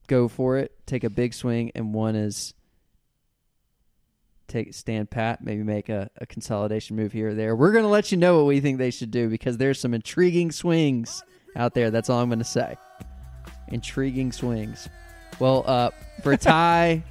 [0.08, 2.54] go for it, take a big swing, and one is
[4.47, 7.56] take stand pat, maybe make a, a consolidation move here or there.
[7.56, 10.51] We're gonna let you know what we think they should do because there's some intriguing
[10.51, 11.24] swings
[11.56, 11.91] out there.
[11.91, 12.76] That's all I'm gonna say.
[13.70, 14.88] Intriguing swings.
[15.39, 15.89] Well, uh,
[16.22, 17.04] for Ty,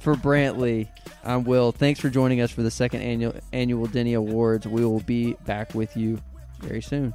[0.00, 0.88] for Brantley,
[1.24, 1.72] I'm Will.
[1.72, 4.66] Thanks for joining us for the second annual annual Denny Awards.
[4.66, 6.20] We will be back with you
[6.60, 7.14] very soon.